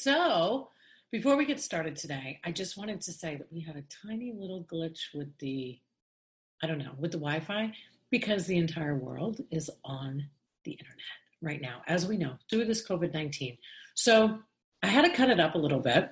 So, 0.00 0.68
before 1.10 1.36
we 1.36 1.44
get 1.44 1.60
started 1.60 1.96
today, 1.96 2.38
I 2.44 2.52
just 2.52 2.76
wanted 2.76 3.00
to 3.00 3.12
say 3.12 3.34
that 3.34 3.52
we 3.52 3.60
had 3.60 3.74
a 3.74 3.82
tiny 4.06 4.32
little 4.32 4.62
glitch 4.62 5.12
with 5.12 5.36
the, 5.38 5.76
I 6.62 6.68
don't 6.68 6.78
know, 6.78 6.92
with 6.96 7.10
the 7.10 7.18
Wi 7.18 7.40
Fi 7.40 7.72
because 8.08 8.46
the 8.46 8.58
entire 8.58 8.94
world 8.94 9.40
is 9.50 9.68
on 9.84 10.24
the 10.62 10.70
internet 10.70 11.18
right 11.42 11.60
now, 11.60 11.82
as 11.88 12.06
we 12.06 12.16
know, 12.16 12.34
through 12.48 12.66
this 12.66 12.86
COVID 12.86 13.12
19. 13.12 13.58
So, 13.94 14.38
I 14.84 14.86
had 14.86 15.04
to 15.04 15.10
cut 15.10 15.30
it 15.30 15.40
up 15.40 15.56
a 15.56 15.58
little 15.58 15.80
bit. 15.80 16.08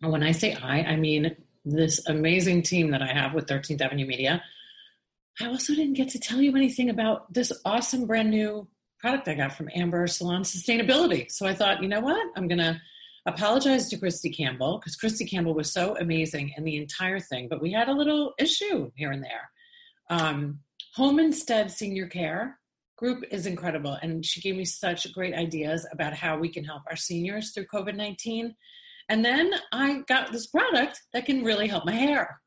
And 0.00 0.12
when 0.12 0.22
I 0.22 0.30
say 0.30 0.54
I, 0.54 0.82
I 0.82 0.94
mean 0.94 1.36
this 1.64 2.06
amazing 2.06 2.62
team 2.62 2.92
that 2.92 3.02
I 3.02 3.12
have 3.12 3.34
with 3.34 3.46
13th 3.46 3.80
Avenue 3.80 4.06
Media. 4.06 4.44
I 5.40 5.46
also 5.46 5.74
didn't 5.74 5.94
get 5.94 6.10
to 6.10 6.20
tell 6.20 6.40
you 6.40 6.54
anything 6.54 6.88
about 6.88 7.32
this 7.32 7.52
awesome 7.64 8.06
brand 8.06 8.30
new 8.30 8.68
product 9.00 9.26
I 9.26 9.34
got 9.34 9.56
from 9.56 9.68
Amber 9.74 10.06
Salon 10.06 10.42
Sustainability. 10.42 11.30
So 11.30 11.46
I 11.46 11.54
thought, 11.54 11.82
you 11.82 11.88
know 11.88 12.00
what? 12.00 12.24
I'm 12.36 12.46
going 12.46 12.58
to 12.58 12.80
apologize 13.26 13.88
to 13.88 13.96
Kristi 13.96 14.34
Campbell 14.34 14.78
because 14.78 14.96
Kristi 14.96 15.28
Campbell 15.28 15.54
was 15.54 15.72
so 15.72 15.96
amazing 15.98 16.52
in 16.56 16.64
the 16.64 16.76
entire 16.76 17.20
thing, 17.20 17.48
but 17.48 17.62
we 17.62 17.72
had 17.72 17.88
a 17.88 17.94
little 17.94 18.34
issue 18.38 18.90
here 18.96 19.12
and 19.12 19.22
there. 19.22 19.50
Um, 20.10 20.60
Home 20.96 21.18
Instead 21.18 21.70
Senior 21.70 22.06
Care 22.06 22.58
group 22.96 23.24
is 23.30 23.46
incredible, 23.46 23.96
and 24.02 24.24
she 24.24 24.40
gave 24.40 24.56
me 24.56 24.64
such 24.64 25.12
great 25.12 25.34
ideas 25.34 25.86
about 25.92 26.14
how 26.14 26.36
we 26.36 26.48
can 26.48 26.64
help 26.64 26.82
our 26.88 26.96
seniors 26.96 27.52
through 27.52 27.66
COVID 27.66 27.96
19. 27.96 28.54
And 29.08 29.24
then 29.24 29.52
I 29.72 30.02
got 30.08 30.32
this 30.32 30.46
product 30.46 31.00
that 31.12 31.26
can 31.26 31.44
really 31.44 31.68
help 31.68 31.84
my 31.84 31.92
hair. 31.92 32.40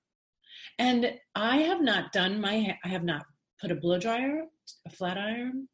And 0.78 1.14
I 1.36 1.58
have 1.58 1.82
not 1.82 2.12
done 2.12 2.42
my 2.42 2.54
hair, 2.54 2.80
I 2.84 2.90
have 2.90 3.04
not 3.04 3.26
put 3.62 3.72
a 3.72 3.76
blow 3.76 3.98
dryer, 3.98 4.44
a 4.86 4.90
flat 4.90 5.18
iron, 5.18 5.70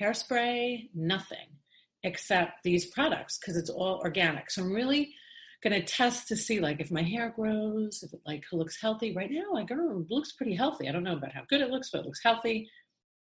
hairspray, 0.00 0.90
nothing 0.94 1.59
except 2.02 2.62
these 2.62 2.86
products 2.86 3.38
because 3.38 3.56
it's 3.56 3.70
all 3.70 4.00
organic. 4.02 4.50
So 4.50 4.62
I'm 4.62 4.72
really 4.72 5.14
going 5.62 5.78
to 5.78 5.86
test 5.86 6.28
to 6.28 6.36
see 6.36 6.60
like 6.60 6.80
if 6.80 6.90
my 6.90 7.02
hair 7.02 7.32
grows, 7.34 8.02
if 8.02 8.12
it 8.12 8.20
like 8.26 8.44
looks 8.52 8.80
healthy. 8.80 9.14
Right 9.14 9.30
now, 9.30 9.52
like 9.52 9.70
oh, 9.70 10.00
it 10.00 10.10
looks 10.10 10.32
pretty 10.32 10.54
healthy. 10.54 10.88
I 10.88 10.92
don't 10.92 11.04
know 11.04 11.16
about 11.16 11.32
how 11.32 11.42
good 11.48 11.60
it 11.60 11.70
looks, 11.70 11.90
but 11.90 12.00
it 12.00 12.06
looks 12.06 12.22
healthy. 12.22 12.68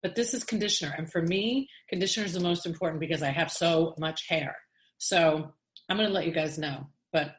But 0.01 0.15
this 0.15 0.33
is 0.33 0.45
conditioner, 0.45 0.95
and 0.97 1.11
for 1.11 1.21
me, 1.21 1.67
conditioner 1.89 2.25
is 2.25 2.31
the 2.31 2.39
most 2.39 2.65
important 2.65 3.01
because 3.01 3.21
I 3.21 3.31
have 3.31 3.51
so 3.51 3.95
much 3.97 4.27
hair. 4.29 4.55
So 4.97 5.51
I'm 5.89 5.97
going 5.97 6.07
to 6.07 6.13
let 6.13 6.25
you 6.25 6.31
guys 6.31 6.57
know. 6.57 6.87
But 7.11 7.35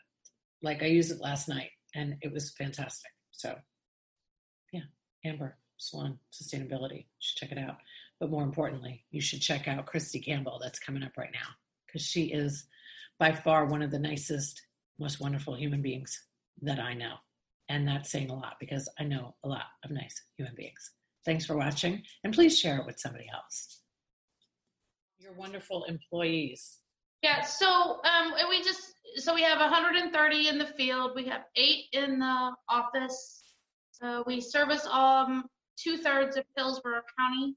like 0.62 0.82
I 0.82 0.86
used 0.86 1.10
it 1.10 1.22
last 1.22 1.48
night, 1.48 1.70
and 1.94 2.16
it 2.20 2.32
was 2.32 2.52
fantastic. 2.58 3.10
So 3.32 3.56
yeah, 4.72 4.82
Amber 5.24 5.56
Swan 5.78 6.18
Sustainability. 6.30 6.98
You 6.98 7.04
should 7.20 7.38
check 7.38 7.52
it 7.52 7.58
out. 7.58 7.76
But 8.20 8.30
more 8.30 8.42
importantly, 8.42 9.06
you 9.10 9.22
should 9.22 9.40
check 9.40 9.66
out 9.66 9.86
Kristi 9.86 10.22
Campbell 10.22 10.60
that's 10.62 10.78
coming 10.78 11.02
up 11.02 11.16
right 11.16 11.32
now 11.32 11.48
because 11.86 12.06
she 12.06 12.24
is 12.24 12.66
by 13.18 13.32
far 13.32 13.64
one 13.64 13.82
of 13.82 13.90
the 13.90 13.98
nicest, 13.98 14.60
most 14.98 15.20
wonderful 15.20 15.56
human 15.56 15.80
beings 15.80 16.22
that 16.60 16.78
I 16.78 16.92
know. 16.92 17.14
And 17.70 17.88
that's 17.88 18.10
saying 18.10 18.30
a 18.30 18.34
lot 18.34 18.56
because 18.60 18.88
I 18.98 19.04
know 19.04 19.36
a 19.42 19.48
lot 19.48 19.64
of 19.84 19.90
nice 19.90 20.22
human 20.36 20.54
beings. 20.54 20.92
Thanks 21.24 21.46
for 21.46 21.56
watching 21.56 22.02
and 22.22 22.34
please 22.34 22.58
share 22.58 22.78
it 22.78 22.86
with 22.86 23.00
somebody 23.00 23.26
else. 23.32 23.80
Your 25.18 25.32
wonderful 25.32 25.84
employees. 25.84 26.78
Yeah, 27.22 27.42
so 27.42 28.00
um, 28.04 28.34
we 28.48 28.62
just 28.62 28.94
so 29.16 29.34
we 29.34 29.42
have 29.42 29.58
130 29.58 30.48
in 30.48 30.58
the 30.58 30.66
field. 30.66 31.12
We 31.14 31.26
have 31.26 31.42
eight 31.56 31.84
in 31.92 32.18
the 32.18 32.52
office. 32.68 33.42
Uh, 34.02 34.22
we 34.26 34.40
service 34.40 34.86
um, 34.86 35.44
two 35.76 35.98
thirds 35.98 36.36
of 36.36 36.44
Hillsborough 36.56 37.02
County 37.18 37.54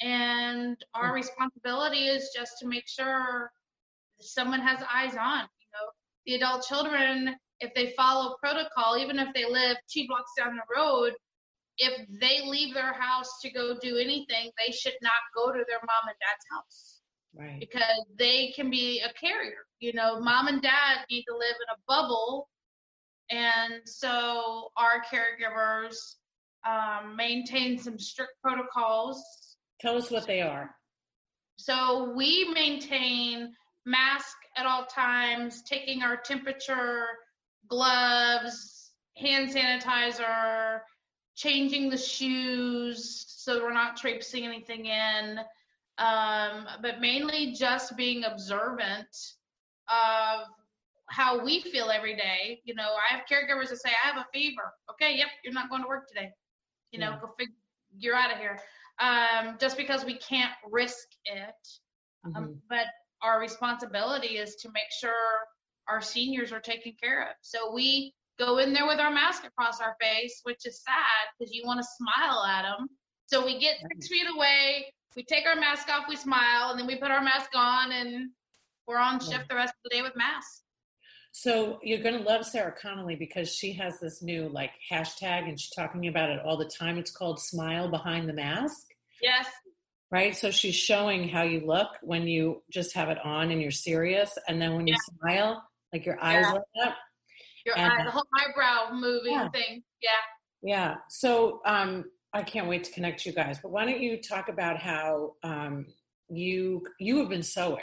and 0.00 0.76
our 0.94 1.12
mm. 1.12 1.14
responsibility 1.14 2.06
is 2.08 2.30
just 2.34 2.52
to 2.60 2.66
make 2.66 2.86
sure 2.86 3.50
someone 4.20 4.60
has 4.60 4.80
eyes 4.92 5.14
on 5.16 5.40
you 5.42 5.68
know. 5.72 5.90
The 6.26 6.34
adult 6.34 6.64
children 6.66 7.36
if 7.60 7.72
they 7.74 7.94
follow 7.96 8.36
protocol 8.42 8.96
even 8.98 9.18
if 9.18 9.28
they 9.34 9.44
live 9.44 9.76
two 9.92 10.06
blocks 10.08 10.32
down 10.36 10.56
the 10.56 10.74
road 10.74 11.12
if 11.78 12.06
they 12.20 12.48
leave 12.48 12.74
their 12.74 12.92
house 12.92 13.40
to 13.42 13.50
go 13.50 13.76
do 13.80 13.96
anything 13.96 14.50
they 14.58 14.72
should 14.72 14.96
not 15.02 15.12
go 15.34 15.52
to 15.52 15.64
their 15.68 15.80
mom 15.86 16.08
and 16.08 16.16
dad's 16.20 16.46
house. 16.52 17.00
Right. 17.36 17.58
Because 17.58 18.04
they 18.16 18.52
can 18.54 18.70
be 18.70 19.00
a 19.00 19.12
carrier 19.14 19.64
you 19.84 19.92
know. 19.92 20.18
Mom 20.18 20.48
and 20.48 20.62
dad 20.62 21.04
need 21.10 21.24
to 21.24 21.36
live 21.36 21.54
in 21.60 21.74
a 21.74 21.78
bubble. 21.86 22.48
And 23.30 23.82
so 23.84 24.70
our 24.76 25.02
caregivers 25.12 25.94
um, 26.66 27.14
maintain 27.16 27.78
some 27.78 27.98
strict 27.98 28.32
protocols 28.42 29.22
Tell 29.84 29.98
us 29.98 30.10
what 30.10 30.26
they 30.26 30.40
are. 30.40 30.74
So 31.56 32.14
we 32.16 32.50
maintain 32.54 33.52
mask 33.84 34.34
at 34.56 34.64
all 34.64 34.86
times, 34.86 35.62
taking 35.68 36.02
our 36.02 36.16
temperature, 36.16 37.04
gloves, 37.68 38.92
hand 39.18 39.50
sanitizer, 39.50 40.78
changing 41.36 41.90
the 41.90 41.98
shoes 41.98 43.26
so 43.28 43.62
we're 43.62 43.74
not 43.74 43.98
traipsing 43.98 44.46
anything 44.46 44.86
in, 44.86 45.38
um, 45.98 46.66
but 46.80 47.02
mainly 47.02 47.52
just 47.52 47.94
being 47.94 48.24
observant 48.24 49.14
of 49.90 50.46
how 51.10 51.44
we 51.44 51.60
feel 51.60 51.90
every 51.90 52.16
day. 52.16 52.62
You 52.64 52.74
know, 52.74 52.88
I 52.88 53.14
have 53.14 53.26
caregivers 53.30 53.68
that 53.68 53.82
say, 53.82 53.90
I 54.02 54.08
have 54.08 54.16
a 54.16 54.26
fever. 54.32 54.72
Okay, 54.92 55.18
yep, 55.18 55.28
you're 55.44 55.52
not 55.52 55.68
going 55.68 55.82
to 55.82 55.88
work 55.88 56.08
today. 56.08 56.30
You 56.90 57.00
know, 57.00 57.10
yeah. 57.10 57.20
go 57.20 57.34
figure, 57.38 57.52
you're 57.98 58.14
out 58.14 58.32
of 58.32 58.38
here 58.38 58.58
um, 59.00 59.56
just 59.60 59.76
because 59.76 60.04
we 60.04 60.18
can't 60.18 60.52
risk 60.70 61.06
it. 61.24 61.54
Um, 62.24 62.32
mm-hmm. 62.32 62.44
Um, 62.44 62.60
but 62.68 62.86
our 63.22 63.40
responsibility 63.40 64.38
is 64.38 64.56
to 64.56 64.68
make 64.68 64.90
sure 64.98 65.12
our 65.88 66.00
seniors 66.00 66.52
are 66.52 66.60
taken 66.60 66.92
care 67.02 67.22
of. 67.22 67.34
So 67.42 67.72
we 67.72 68.14
go 68.38 68.58
in 68.58 68.72
there 68.72 68.86
with 68.86 68.98
our 68.98 69.10
mask 69.10 69.44
across 69.44 69.80
our 69.80 69.96
face, 70.00 70.40
which 70.44 70.60
is 70.64 70.82
sad 70.82 71.32
because 71.38 71.52
you 71.52 71.62
want 71.64 71.80
to 71.80 71.86
smile 71.96 72.44
at 72.44 72.62
them. 72.62 72.88
So 73.26 73.44
we 73.44 73.58
get 73.58 73.76
six 73.92 74.08
feet 74.08 74.26
away, 74.34 74.86
we 75.16 75.24
take 75.24 75.46
our 75.46 75.56
mask 75.56 75.88
off, 75.88 76.04
we 76.08 76.16
smile, 76.16 76.70
and 76.70 76.78
then 76.78 76.86
we 76.86 76.96
put 76.96 77.10
our 77.10 77.22
mask 77.22 77.50
on, 77.54 77.92
and 77.92 78.30
we're 78.86 78.98
on 78.98 79.20
shift 79.20 79.48
the 79.48 79.54
rest 79.54 79.72
of 79.72 79.90
the 79.90 79.96
day 79.96 80.02
with 80.02 80.16
masks. 80.16 80.63
So 81.36 81.80
you're 81.82 81.98
going 82.00 82.16
to 82.16 82.22
love 82.22 82.46
Sarah 82.46 82.72
Connolly 82.80 83.16
because 83.16 83.52
she 83.52 83.72
has 83.72 83.98
this 83.98 84.22
new 84.22 84.48
like 84.48 84.70
hashtag 84.88 85.48
and 85.48 85.58
she's 85.58 85.72
talking 85.72 86.06
about 86.06 86.30
it 86.30 86.38
all 86.44 86.56
the 86.56 86.70
time. 86.78 86.96
It's 86.96 87.10
called 87.10 87.40
Smile 87.40 87.90
Behind 87.90 88.28
the 88.28 88.32
Mask. 88.32 88.86
Yes. 89.20 89.48
Right. 90.12 90.36
So 90.36 90.52
she's 90.52 90.76
showing 90.76 91.28
how 91.28 91.42
you 91.42 91.66
look 91.66 91.88
when 92.02 92.28
you 92.28 92.62
just 92.70 92.94
have 92.94 93.08
it 93.08 93.18
on 93.24 93.50
and 93.50 93.60
you're 93.60 93.72
serious. 93.72 94.38
And 94.46 94.62
then 94.62 94.76
when 94.76 94.86
you 94.86 94.94
smile, 95.18 95.60
like 95.92 96.06
your 96.06 96.22
eyes 96.22 96.44
yeah. 96.46 96.52
light 96.52 96.86
up. 96.86 96.94
Your 97.66 97.78
and, 97.78 97.92
eye, 97.92 98.04
the 98.04 98.12
whole 98.12 98.26
eyebrow 98.38 98.94
moving 98.94 99.32
yeah. 99.32 99.48
thing. 99.48 99.82
Yeah. 100.00 100.10
Yeah. 100.62 100.94
So 101.08 101.62
um, 101.66 102.04
I 102.32 102.44
can't 102.44 102.68
wait 102.68 102.84
to 102.84 102.92
connect 102.92 103.26
you 103.26 103.32
guys. 103.32 103.58
But 103.60 103.72
why 103.72 103.86
don't 103.86 104.00
you 104.00 104.22
talk 104.22 104.48
about 104.48 104.78
how 104.78 105.32
um, 105.42 105.86
you 106.30 106.86
you 107.00 107.18
have 107.18 107.28
been 107.28 107.42
sewing, 107.42 107.80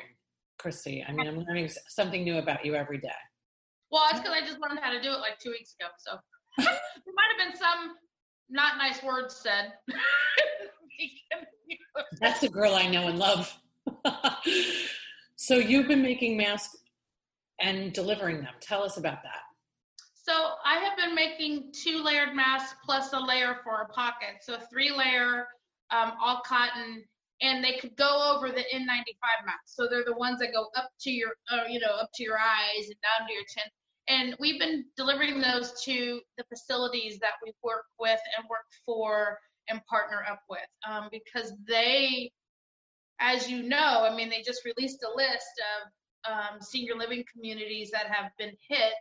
Kristi? 0.57 1.03
I 1.05 1.11
mean, 1.11 1.27
I'm 1.27 1.39
learning 1.39 1.69
something 1.89 2.23
new 2.23 2.37
about 2.37 2.65
you 2.65 2.75
every 2.75 2.99
day. 2.99 3.09
Well, 3.91 4.03
it's 4.09 4.19
because 4.19 4.35
I 4.35 4.41
just 4.41 4.59
learned 4.59 4.79
how 4.81 4.91
to 4.91 5.01
do 5.01 5.09
it 5.09 5.19
like 5.19 5.37
two 5.39 5.51
weeks 5.51 5.75
ago. 5.79 5.89
So 5.97 6.17
there 6.57 6.65
might 6.65 7.29
have 7.37 7.49
been 7.49 7.57
some 7.57 7.95
not 8.49 8.77
nice 8.77 9.03
words 9.03 9.35
said. 9.35 9.73
That's 12.19 12.39
the 12.39 12.49
girl 12.49 12.75
I 12.75 12.87
know 12.87 13.07
and 13.07 13.17
love. 13.17 13.57
so 15.35 15.55
you've 15.55 15.87
been 15.87 16.01
making 16.01 16.37
masks 16.37 16.77
and 17.59 17.93
delivering 17.93 18.37
them. 18.37 18.53
Tell 18.61 18.83
us 18.83 18.97
about 18.97 19.23
that. 19.23 19.41
So 20.13 20.51
I 20.65 20.75
have 20.75 20.97
been 20.97 21.15
making 21.15 21.73
two 21.73 22.03
layered 22.03 22.35
masks 22.35 22.75
plus 22.85 23.11
a 23.13 23.19
layer 23.19 23.57
for 23.63 23.81
a 23.81 23.87
pocket. 23.87 24.41
So 24.41 24.57
three 24.71 24.91
layer, 24.95 25.47
um, 25.89 26.13
all 26.21 26.41
cotton, 26.45 27.03
and 27.41 27.63
they 27.63 27.77
could 27.79 27.95
go 27.97 28.35
over 28.35 28.49
the 28.49 28.63
N95 28.73 29.45
mask. 29.45 29.65
So 29.65 29.87
they're 29.89 30.05
the 30.05 30.15
ones 30.15 30.39
that 30.39 30.53
go 30.53 30.67
up 30.77 30.91
to 31.01 31.11
your, 31.11 31.31
uh, 31.51 31.63
you 31.67 31.79
know, 31.79 31.91
up 31.99 32.09
to 32.15 32.23
your 32.23 32.37
eyes 32.37 32.85
and 32.85 32.95
down 33.01 33.27
to 33.27 33.33
your 33.33 33.43
chin. 33.49 33.71
And 34.11 34.35
we've 34.39 34.59
been 34.59 34.83
delivering 34.97 35.39
those 35.39 35.71
to 35.85 36.19
the 36.37 36.43
facilities 36.49 37.17
that 37.19 37.35
we 37.41 37.53
work 37.63 37.85
with 37.97 38.19
and 38.37 38.45
work 38.49 38.65
for 38.85 39.39
and 39.69 39.79
partner 39.85 40.25
up 40.29 40.41
with 40.49 40.59
um, 40.85 41.07
because 41.11 41.53
they, 41.65 42.29
as 43.21 43.49
you 43.49 43.63
know, 43.63 44.05
I 44.05 44.13
mean, 44.13 44.29
they 44.29 44.41
just 44.41 44.65
released 44.65 45.01
a 45.03 45.15
list 45.15 45.47
of 45.71 46.33
um, 46.33 46.61
senior 46.61 46.95
living 46.95 47.23
communities 47.33 47.89
that 47.91 48.07
have 48.07 48.31
been 48.37 48.51
hit. 48.67 48.93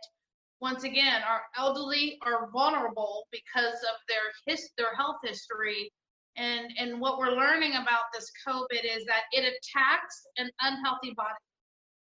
Once 0.61 0.85
again, 0.85 1.21
our 1.27 1.41
elderly 1.57 2.17
are 2.25 2.49
vulnerable 2.53 3.27
because 3.33 3.73
of 3.73 3.97
their 4.07 4.31
his, 4.45 4.69
their 4.77 4.95
health 4.95 5.17
history. 5.25 5.91
And, 6.37 6.71
and 6.79 7.01
what 7.01 7.17
we're 7.19 7.35
learning 7.35 7.73
about 7.73 8.05
this 8.13 8.31
COVID 8.47 8.85
is 8.85 9.03
that 9.07 9.23
it 9.33 9.41
attacks 9.41 10.21
an 10.37 10.49
unhealthy 10.61 11.13
body. 11.17 11.33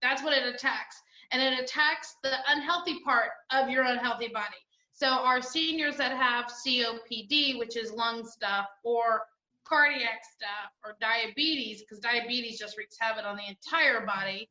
That's 0.04 0.22
what 0.22 0.34
it 0.34 0.54
attacks 0.54 1.02
and 1.32 1.42
it 1.42 1.60
attacks 1.60 2.16
the 2.24 2.34
unhealthy 2.50 3.00
part 3.04 3.30
of 3.52 3.70
your 3.70 3.84
unhealthy 3.84 4.28
body. 4.28 4.58
So 4.94 5.08
our 5.08 5.42
seniors 5.42 5.98
that 5.98 6.12
have 6.12 6.46
COPD, 6.46 7.58
which 7.58 7.76
is 7.78 7.92
lung 7.92 8.26
stuff, 8.28 8.68
or 8.84 9.22
cardiac 9.66 10.22
stuff, 10.36 10.72
or 10.84 10.98
diabetes, 11.00 11.82
because 11.82 12.00
diabetes 12.00 12.60
just 12.60 12.78
wreaks 12.78 12.98
havoc 13.00 13.26
on 13.26 13.38
the 13.38 13.48
entire 13.48 14.06
body, 14.06 14.50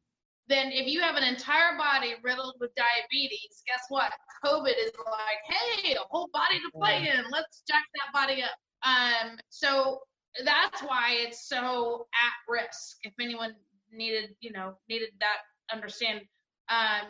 then 0.48 0.72
if 0.72 0.88
you 0.88 1.00
have 1.00 1.14
an 1.14 1.22
entire 1.22 1.78
body 1.78 2.14
riddled 2.24 2.56
with 2.58 2.70
diabetes, 2.74 3.62
guess 3.66 3.84
what? 3.88 4.12
COVID 4.44 4.74
is 4.76 4.90
like, 5.06 5.38
hey, 5.46 5.94
a 5.94 5.98
whole 6.10 6.28
body 6.32 6.58
to 6.58 6.78
play 6.78 7.08
in. 7.08 7.24
Let's 7.30 7.62
jack 7.68 7.84
that 7.94 8.12
body 8.12 8.42
up. 8.42 8.50
Um, 8.82 9.38
so 9.50 10.00
that's 10.44 10.82
why 10.82 11.18
it's 11.18 11.48
so 11.48 12.06
at 12.14 12.52
risk. 12.52 12.96
If 13.04 13.12
anyone 13.20 13.54
needed, 13.92 14.30
you 14.40 14.50
know, 14.50 14.74
needed 14.88 15.10
that 15.20 15.38
understand. 15.72 16.22
Um, 16.70 17.08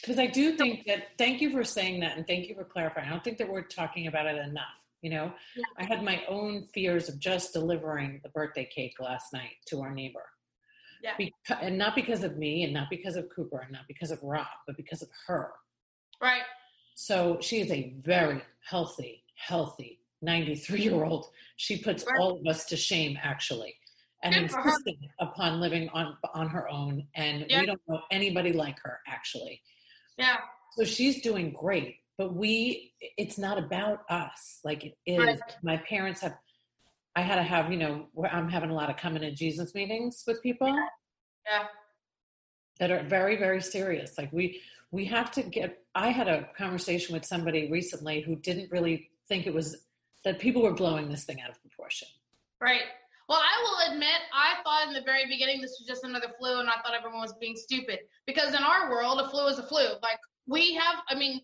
because 0.00 0.18
I 0.18 0.26
do 0.26 0.56
think 0.56 0.86
that. 0.86 1.16
Thank 1.16 1.40
you 1.40 1.50
for 1.50 1.64
saying 1.64 2.00
that, 2.00 2.16
and 2.16 2.26
thank 2.26 2.46
you 2.48 2.54
for 2.54 2.64
clarifying. 2.64 3.08
I 3.08 3.10
don't 3.10 3.24
think 3.24 3.38
that 3.38 3.48
we're 3.48 3.62
talking 3.62 4.06
about 4.06 4.26
it 4.26 4.36
enough. 4.36 4.82
You 5.00 5.10
know, 5.10 5.32
yeah. 5.56 5.64
I 5.78 5.84
had 5.84 6.02
my 6.02 6.22
own 6.28 6.62
fears 6.74 7.08
of 7.08 7.18
just 7.18 7.52
delivering 7.52 8.20
the 8.22 8.28
birthday 8.30 8.66
cake 8.66 8.94
last 9.00 9.32
night 9.32 9.52
to 9.66 9.80
our 9.80 9.94
neighbor. 9.94 10.24
Yeah. 11.02 11.12
Because, 11.18 11.58
and 11.62 11.78
not 11.78 11.94
because 11.94 12.22
of 12.22 12.36
me, 12.36 12.64
and 12.64 12.72
not 12.72 12.90
because 12.90 13.16
of 13.16 13.28
Cooper, 13.34 13.60
and 13.60 13.72
not 13.72 13.82
because 13.88 14.10
of 14.10 14.22
Rob, 14.22 14.46
but 14.66 14.76
because 14.76 15.02
of 15.02 15.08
her. 15.26 15.52
Right. 16.20 16.42
So 16.94 17.38
she 17.40 17.60
is 17.60 17.70
a 17.70 17.94
very 18.02 18.42
healthy, 18.60 19.24
healthy 19.36 20.00
93 20.22 20.82
year 20.82 21.04
old. 21.04 21.30
She 21.56 21.78
puts 21.78 22.04
right. 22.04 22.18
all 22.20 22.38
of 22.38 22.46
us 22.46 22.66
to 22.66 22.76
shame, 22.76 23.18
actually 23.22 23.74
and 24.24 24.34
insisting 24.34 24.98
upon 25.20 25.60
living 25.60 25.88
on 25.90 26.16
on 26.34 26.48
her 26.48 26.68
own 26.68 27.06
and 27.14 27.46
yeah. 27.48 27.60
we 27.60 27.66
don't 27.66 27.80
know 27.86 28.00
anybody 28.10 28.52
like 28.52 28.78
her 28.82 29.00
actually. 29.06 29.60
Yeah. 30.18 30.38
So 30.76 30.84
she's 30.84 31.22
doing 31.22 31.52
great 31.52 31.96
but 32.16 32.34
we 32.34 32.92
it's 33.00 33.38
not 33.38 33.58
about 33.58 34.00
us 34.08 34.60
like 34.64 34.84
it 34.84 34.96
is 35.06 35.18
right. 35.18 35.40
my 35.62 35.76
parents 35.76 36.20
have 36.20 36.36
i 37.16 37.20
had 37.20 37.36
to 37.36 37.42
have 37.42 37.70
you 37.70 37.78
know 37.78 38.06
i'm 38.30 38.48
having 38.48 38.70
a 38.70 38.74
lot 38.74 38.90
of 38.90 38.96
coming 38.96 39.22
to 39.22 39.32
jesus 39.32 39.74
meetings 39.74 40.24
with 40.26 40.42
people. 40.42 40.68
Yeah. 40.68 40.86
yeah. 41.46 41.64
That 42.80 42.90
are 42.90 43.04
very 43.04 43.36
very 43.36 43.60
serious 43.60 44.16
like 44.18 44.32
we 44.32 44.60
we 44.90 45.04
have 45.06 45.30
to 45.32 45.42
get 45.42 45.78
i 45.94 46.08
had 46.08 46.28
a 46.28 46.48
conversation 46.56 47.14
with 47.14 47.24
somebody 47.24 47.70
recently 47.70 48.20
who 48.20 48.36
didn't 48.36 48.70
really 48.70 49.10
think 49.28 49.46
it 49.46 49.54
was 49.54 49.76
that 50.24 50.38
people 50.38 50.62
were 50.62 50.72
blowing 50.72 51.08
this 51.10 51.24
thing 51.24 51.40
out 51.42 51.50
of 51.50 51.60
proportion. 51.60 52.08
Right 52.60 52.84
well, 53.28 53.40
I 53.40 53.62
will 53.62 53.92
admit, 53.92 54.20
I 54.32 54.62
thought 54.62 54.88
in 54.88 54.94
the 54.94 55.00
very 55.00 55.26
beginning 55.26 55.60
this 55.60 55.76
was 55.80 55.86
just 55.86 56.04
another 56.04 56.28
flu, 56.38 56.60
and 56.60 56.68
I 56.68 56.74
thought 56.82 56.94
everyone 56.96 57.20
was 57.20 57.34
being 57.40 57.56
stupid. 57.56 58.00
Because 58.26 58.54
in 58.54 58.62
our 58.62 58.90
world, 58.90 59.20
a 59.20 59.28
flu 59.30 59.46
is 59.46 59.58
a 59.58 59.62
flu. 59.62 59.84
Like 60.02 60.18
we 60.46 60.74
have, 60.74 60.96
I 61.08 61.14
mean, 61.14 61.40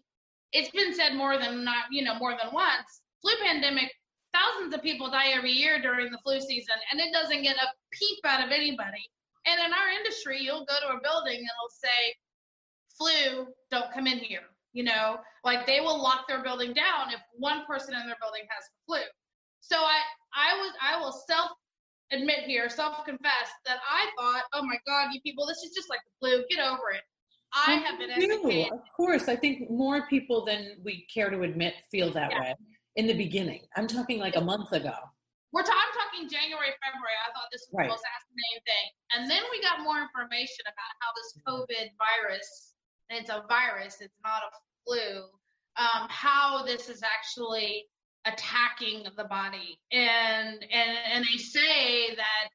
it's 0.53 0.71
been 0.71 0.95
said 0.95 1.15
more 1.15 1.39
than 1.39 1.65
not, 1.65 1.85
you 1.91 2.05
know, 2.05 2.17
more 2.17 2.33
than 2.33 2.53
once. 2.53 3.01
Flu 3.23 3.33
pandemic, 3.43 3.91
thousands 4.35 4.75
of 4.75 4.83
people 4.83 5.11
die 5.11 5.31
every 5.31 5.53
year 5.53 5.81
during 5.81 6.11
the 6.11 6.19
flu 6.19 6.41
season, 6.41 6.77
and 6.91 7.01
it 7.01 7.13
doesn't 7.13 7.43
get 7.43 7.57
a 7.57 7.69
peep 7.93 8.19
out 8.25 8.45
of 8.45 8.53
anybody. 8.53 9.05
And 9.47 9.59
in 9.65 9.73
our 9.73 9.89
industry, 9.89 10.39
you'll 10.41 10.67
go 10.67 10.77
to 10.83 10.97
a 10.97 11.01
building 11.03 11.39
and 11.39 11.49
it'll 11.49 11.71
say, 11.71 12.15
"Flu, 12.99 13.47
don't 13.71 13.93
come 13.93 14.07
in 14.07 14.19
here." 14.19 14.45
You 14.73 14.85
know, 14.85 15.19
like 15.45 15.67
they 15.67 15.81
will 15.81 16.01
lock 16.01 16.29
their 16.29 16.43
building 16.43 16.73
down 16.73 17.11
if 17.11 17.21
one 17.33 17.65
person 17.67 17.95
in 17.95 18.07
their 18.07 18.17
building 18.21 18.47
has 18.51 18.65
the 18.65 18.79
flu. 18.87 19.01
So 19.61 19.77
I, 19.77 19.99
I 20.35 20.57
was, 20.59 20.73
I 20.81 21.01
will 21.01 21.13
self 21.13 21.51
admit 22.13 22.41
here, 22.47 22.69
self 22.69 23.05
confess, 23.05 23.49
that 23.67 23.79
I 23.89 24.07
thought, 24.19 24.45
oh 24.53 24.63
my 24.65 24.77
God, 24.87 25.09
you 25.13 25.21
people, 25.23 25.47
this 25.47 25.59
is 25.59 25.73
just 25.75 25.89
like 25.89 26.01
the 26.05 26.29
flu. 26.29 26.45
Get 26.51 26.65
over 26.65 26.91
it. 26.95 27.03
I 27.55 27.75
have 27.75 27.99
been 27.99 28.11
educated. 28.11 28.73
Of 28.73 28.81
course. 28.97 29.29
I 29.29 29.37
think 29.37 29.71
more 29.71 30.07
people 30.07 30.45
than 30.45 30.77
we 30.85 31.07
care 31.13 31.31
to 31.31 31.43
admit 31.43 31.75
feel 31.91 32.13
that 32.13 32.31
yeah. 32.31 32.41
way 32.41 32.55
in 32.97 33.07
the 33.07 33.15
beginning. 33.15 33.63
I'm 33.77 33.89
talking 33.89 34.19
like 34.19 34.37
a 34.37 34.41
month 34.41 34.73
ago. 34.73 34.95
We're 35.53 35.65
t- 35.65 35.75
I'm 35.75 35.93
talking 35.99 36.31
January, 36.31 36.71
February. 36.79 37.19
I 37.27 37.35
thought 37.35 37.51
this 37.51 37.67
was 37.67 37.75
right. 37.75 37.85
the 37.91 37.99
most 37.99 38.07
fascinating 38.07 38.63
thing. 38.63 38.87
And 39.19 39.23
then 39.27 39.43
we 39.51 39.61
got 39.61 39.83
more 39.83 39.99
information 39.99 40.63
about 40.63 40.93
how 41.03 41.11
this 41.19 41.31
COVID 41.43 41.91
virus, 41.99 42.79
and 43.11 43.19
it's 43.19 43.31
a 43.31 43.43
virus, 43.51 43.99
it's 43.99 44.15
not 44.23 44.47
a 44.47 44.51
flu, 44.87 45.27
um, 45.75 46.07
how 46.07 46.63
this 46.63 46.89
is 46.89 47.03
actually 47.03 47.91
attacking 48.25 49.05
the 49.17 49.25
body. 49.25 49.79
And 49.93 50.65
and 50.71 50.99
and 51.13 51.25
they 51.25 51.39
say 51.39 52.15
that 52.15 52.49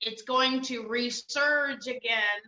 it's 0.00 0.22
going 0.22 0.62
to 0.62 0.84
resurge 0.84 1.86
again. 1.86 2.42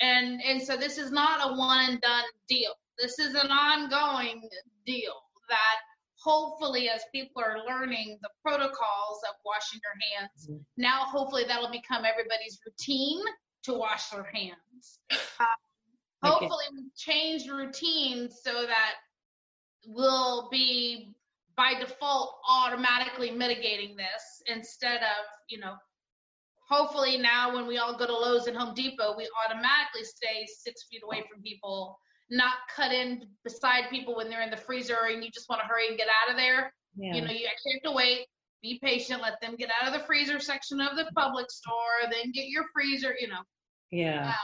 And 0.00 0.40
and 0.42 0.62
so 0.62 0.76
this 0.76 0.98
is 0.98 1.10
not 1.10 1.50
a 1.50 1.56
one 1.56 1.90
and 1.90 2.00
done 2.00 2.24
deal. 2.48 2.72
This 2.98 3.18
is 3.18 3.34
an 3.34 3.50
ongoing 3.50 4.48
deal 4.86 5.14
that 5.48 5.76
hopefully 6.18 6.88
as 6.88 7.02
people 7.12 7.42
are 7.42 7.64
learning 7.66 8.18
the 8.22 8.28
protocols 8.42 9.20
of 9.28 9.34
washing 9.44 9.80
their 9.82 10.20
hands 10.20 10.48
mm-hmm. 10.50 10.60
now 10.76 11.04
hopefully 11.04 11.44
that'll 11.48 11.70
become 11.70 12.04
everybody's 12.04 12.60
routine 12.66 13.22
to 13.62 13.74
wash 13.74 14.08
their 14.08 14.24
hands. 14.24 14.98
Um, 16.22 16.32
hopefully 16.32 16.64
we 16.74 16.84
change 16.96 17.48
routines 17.48 18.40
so 18.42 18.52
that 18.52 18.94
we'll 19.86 20.48
be 20.50 21.14
by 21.60 21.78
default 21.78 22.36
automatically 22.48 23.30
mitigating 23.30 23.94
this 23.94 24.42
instead 24.46 25.02
of, 25.02 25.26
you 25.50 25.58
know, 25.60 25.74
hopefully 26.70 27.18
now 27.18 27.54
when 27.54 27.66
we 27.66 27.76
all 27.76 27.98
go 27.98 28.06
to 28.06 28.16
Lowe's 28.16 28.46
and 28.46 28.56
Home 28.56 28.74
Depot, 28.74 29.14
we 29.14 29.28
automatically 29.44 30.04
stay 30.04 30.46
six 30.46 30.86
feet 30.90 31.02
away 31.04 31.22
from 31.30 31.42
people, 31.42 31.98
not 32.30 32.54
cut 32.74 32.92
in 32.92 33.24
beside 33.44 33.90
people 33.90 34.16
when 34.16 34.30
they're 34.30 34.40
in 34.40 34.50
the 34.50 34.56
freezer 34.56 34.96
and 35.12 35.22
you 35.22 35.30
just 35.30 35.50
want 35.50 35.60
to 35.60 35.68
hurry 35.68 35.88
and 35.88 35.98
get 35.98 36.06
out 36.22 36.30
of 36.30 36.38
there. 36.38 36.72
Yeah. 36.96 37.16
You 37.16 37.20
know, 37.20 37.30
you 37.30 37.46
actually 37.46 37.72
have 37.74 37.82
to 37.82 37.92
wait, 37.92 38.24
be 38.62 38.80
patient, 38.82 39.20
let 39.20 39.38
them 39.42 39.54
get 39.56 39.68
out 39.82 39.86
of 39.86 39.92
the 39.92 40.06
freezer 40.06 40.40
section 40.40 40.80
of 40.80 40.96
the 40.96 41.10
public 41.14 41.50
store, 41.50 42.08
then 42.10 42.32
get 42.32 42.46
your 42.46 42.64
freezer, 42.74 43.14
you 43.20 43.28
know. 43.28 43.42
Yeah. 43.90 44.28
Um, 44.28 44.34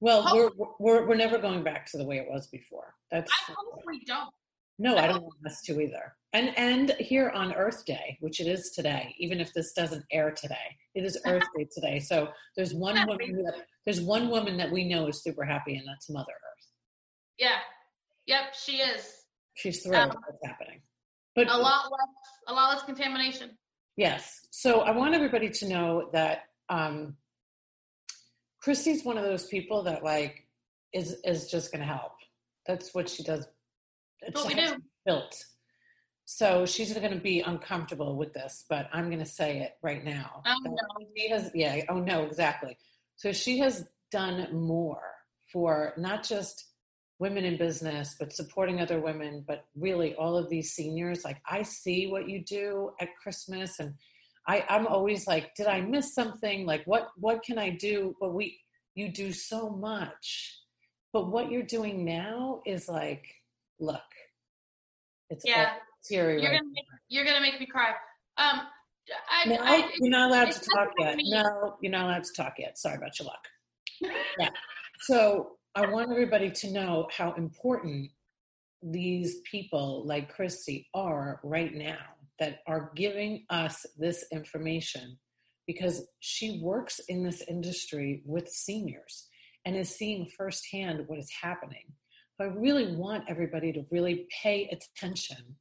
well, 0.00 0.28
we're, 0.34 0.50
we're 0.80 1.06
we're 1.06 1.14
never 1.14 1.38
going 1.38 1.62
back 1.62 1.86
to 1.92 1.96
the 1.96 2.04
way 2.04 2.18
it 2.18 2.26
was 2.28 2.48
before. 2.48 2.92
That's 3.12 3.30
I 3.48 3.54
hope 3.56 3.82
we 3.86 4.04
don't. 4.04 4.30
No, 4.78 4.98
I 4.98 5.06
don't 5.06 5.22
want 5.22 5.46
us 5.46 5.62
to 5.62 5.80
either. 5.80 6.15
And 6.36 6.52
and 6.58 6.90
here 7.00 7.30
on 7.30 7.54
Earth 7.54 7.86
Day, 7.86 8.18
which 8.20 8.40
it 8.40 8.46
is 8.46 8.70
today, 8.70 9.14
even 9.18 9.40
if 9.40 9.54
this 9.54 9.72
doesn't 9.72 10.04
air 10.12 10.32
today, 10.32 10.76
it 10.94 11.02
is 11.02 11.18
Earth 11.24 11.46
Day 11.56 11.66
today. 11.72 11.98
So 11.98 12.28
there's 12.56 12.74
one 12.74 13.06
woman 13.06 13.42
that, 13.42 13.64
there's 13.86 14.02
one 14.02 14.28
woman 14.28 14.58
that 14.58 14.70
we 14.70 14.86
know 14.86 15.06
is 15.06 15.22
super 15.22 15.44
happy, 15.44 15.76
and 15.76 15.88
that's 15.88 16.10
Mother 16.10 16.32
Earth. 16.32 16.66
Yeah. 17.38 17.56
Yep, 18.26 18.54
she 18.54 18.72
is. 18.76 19.14
She's 19.54 19.82
thrilled 19.82 20.10
um, 20.10 20.18
what's 20.26 20.44
happening. 20.44 20.82
But 21.34 21.48
a 21.48 21.56
lot 21.56 21.84
less 21.84 22.14
a 22.48 22.52
lot 22.52 22.74
less 22.74 22.82
contamination. 22.82 23.56
Yes. 23.96 24.46
So 24.50 24.80
I 24.80 24.90
want 24.90 25.14
everybody 25.14 25.48
to 25.48 25.68
know 25.68 26.10
that 26.12 26.40
um 26.68 27.16
Kristi's 28.62 29.06
one 29.06 29.16
of 29.16 29.24
those 29.24 29.46
people 29.46 29.84
that 29.84 30.04
like 30.04 30.46
is 30.92 31.16
is 31.24 31.50
just 31.50 31.72
gonna 31.72 31.86
help. 31.86 32.12
That's 32.66 32.94
what 32.94 33.08
she 33.08 33.22
does 33.22 33.48
it's 34.20 34.44
what 34.44 34.54
we 34.54 34.60
do. 34.60 34.76
built. 35.06 35.34
So 36.26 36.66
she's 36.66 36.92
going 36.92 37.12
to 37.12 37.20
be 37.20 37.40
uncomfortable 37.40 38.16
with 38.16 38.34
this, 38.34 38.64
but 38.68 38.88
I'm 38.92 39.06
going 39.06 39.20
to 39.20 39.24
say 39.24 39.60
it 39.60 39.76
right 39.80 40.04
now. 40.04 40.42
Oh 40.44 40.58
no. 40.64 40.76
She 41.16 41.30
has, 41.30 41.50
yeah. 41.54 41.82
Oh 41.88 42.00
no, 42.00 42.24
exactly. 42.24 42.76
So 43.14 43.32
she 43.32 43.60
has 43.60 43.88
done 44.10 44.48
more 44.52 45.00
for 45.52 45.94
not 45.96 46.24
just 46.24 46.66
women 47.18 47.44
in 47.44 47.56
business, 47.56 48.16
but 48.18 48.32
supporting 48.32 48.80
other 48.80 49.00
women, 49.00 49.44
but 49.46 49.66
really 49.76 50.14
all 50.14 50.36
of 50.36 50.50
these 50.50 50.72
seniors. 50.72 51.24
Like 51.24 51.40
I 51.48 51.62
see 51.62 52.08
what 52.08 52.28
you 52.28 52.44
do 52.44 52.90
at 53.00 53.16
Christmas, 53.22 53.78
and 53.78 53.94
I, 54.46 54.64
I'm 54.68 54.86
always 54.86 55.26
like, 55.26 55.54
did 55.54 55.66
I 55.66 55.80
miss 55.80 56.14
something? 56.14 56.66
Like 56.66 56.84
what 56.86 57.08
what 57.16 57.42
can 57.42 57.58
I 57.58 57.70
do? 57.70 58.16
But 58.20 58.34
we 58.34 58.58
you 58.94 59.10
do 59.10 59.32
so 59.32 59.70
much. 59.70 60.58
But 61.12 61.30
what 61.30 61.50
you're 61.50 61.62
doing 61.62 62.04
now 62.04 62.62
is 62.66 62.88
like 62.88 63.24
look. 63.78 64.00
It's 65.30 65.44
yeah. 65.46 65.74
You're 66.10 66.36
right 66.36 66.42
gonna 66.42 66.60
make, 66.64 66.84
you're 67.08 67.24
gonna 67.24 67.40
make 67.40 67.58
me 67.60 67.66
cry. 67.66 67.90
Um, 68.38 68.62
I, 69.30 69.48
no, 69.48 69.56
I, 69.60 69.88
you're 70.00 70.10
not 70.10 70.30
allowed 70.30 70.52
to 70.52 70.60
talk 70.60 70.88
yet. 70.98 71.16
Me. 71.16 71.30
No, 71.30 71.76
you're 71.80 71.92
not 71.92 72.06
allowed 72.06 72.24
to 72.24 72.32
talk 72.32 72.54
yet. 72.58 72.78
Sorry 72.78 72.96
about 72.96 73.18
your 73.18 73.26
luck. 73.26 73.44
yeah. 74.38 74.48
So 75.00 75.52
I 75.74 75.86
want 75.86 76.10
everybody 76.10 76.50
to 76.50 76.72
know 76.72 77.08
how 77.16 77.32
important 77.34 78.10
these 78.82 79.40
people 79.50 80.04
like 80.06 80.36
Kristi 80.36 80.86
are 80.94 81.40
right 81.42 81.74
now 81.74 81.98
that 82.38 82.60
are 82.66 82.92
giving 82.94 83.44
us 83.50 83.86
this 83.96 84.24
information 84.32 85.18
because 85.66 86.06
she 86.20 86.60
works 86.62 87.00
in 87.08 87.22
this 87.22 87.42
industry 87.48 88.22
with 88.24 88.48
seniors 88.48 89.28
and 89.64 89.76
is 89.76 89.94
seeing 89.94 90.30
firsthand 90.36 91.04
what 91.08 91.18
is 91.18 91.30
happening. 91.42 91.92
I 92.38 92.44
really 92.44 92.94
want 92.94 93.24
everybody 93.28 93.72
to 93.72 93.84
really 93.90 94.26
pay 94.42 94.68
attention 94.68 95.56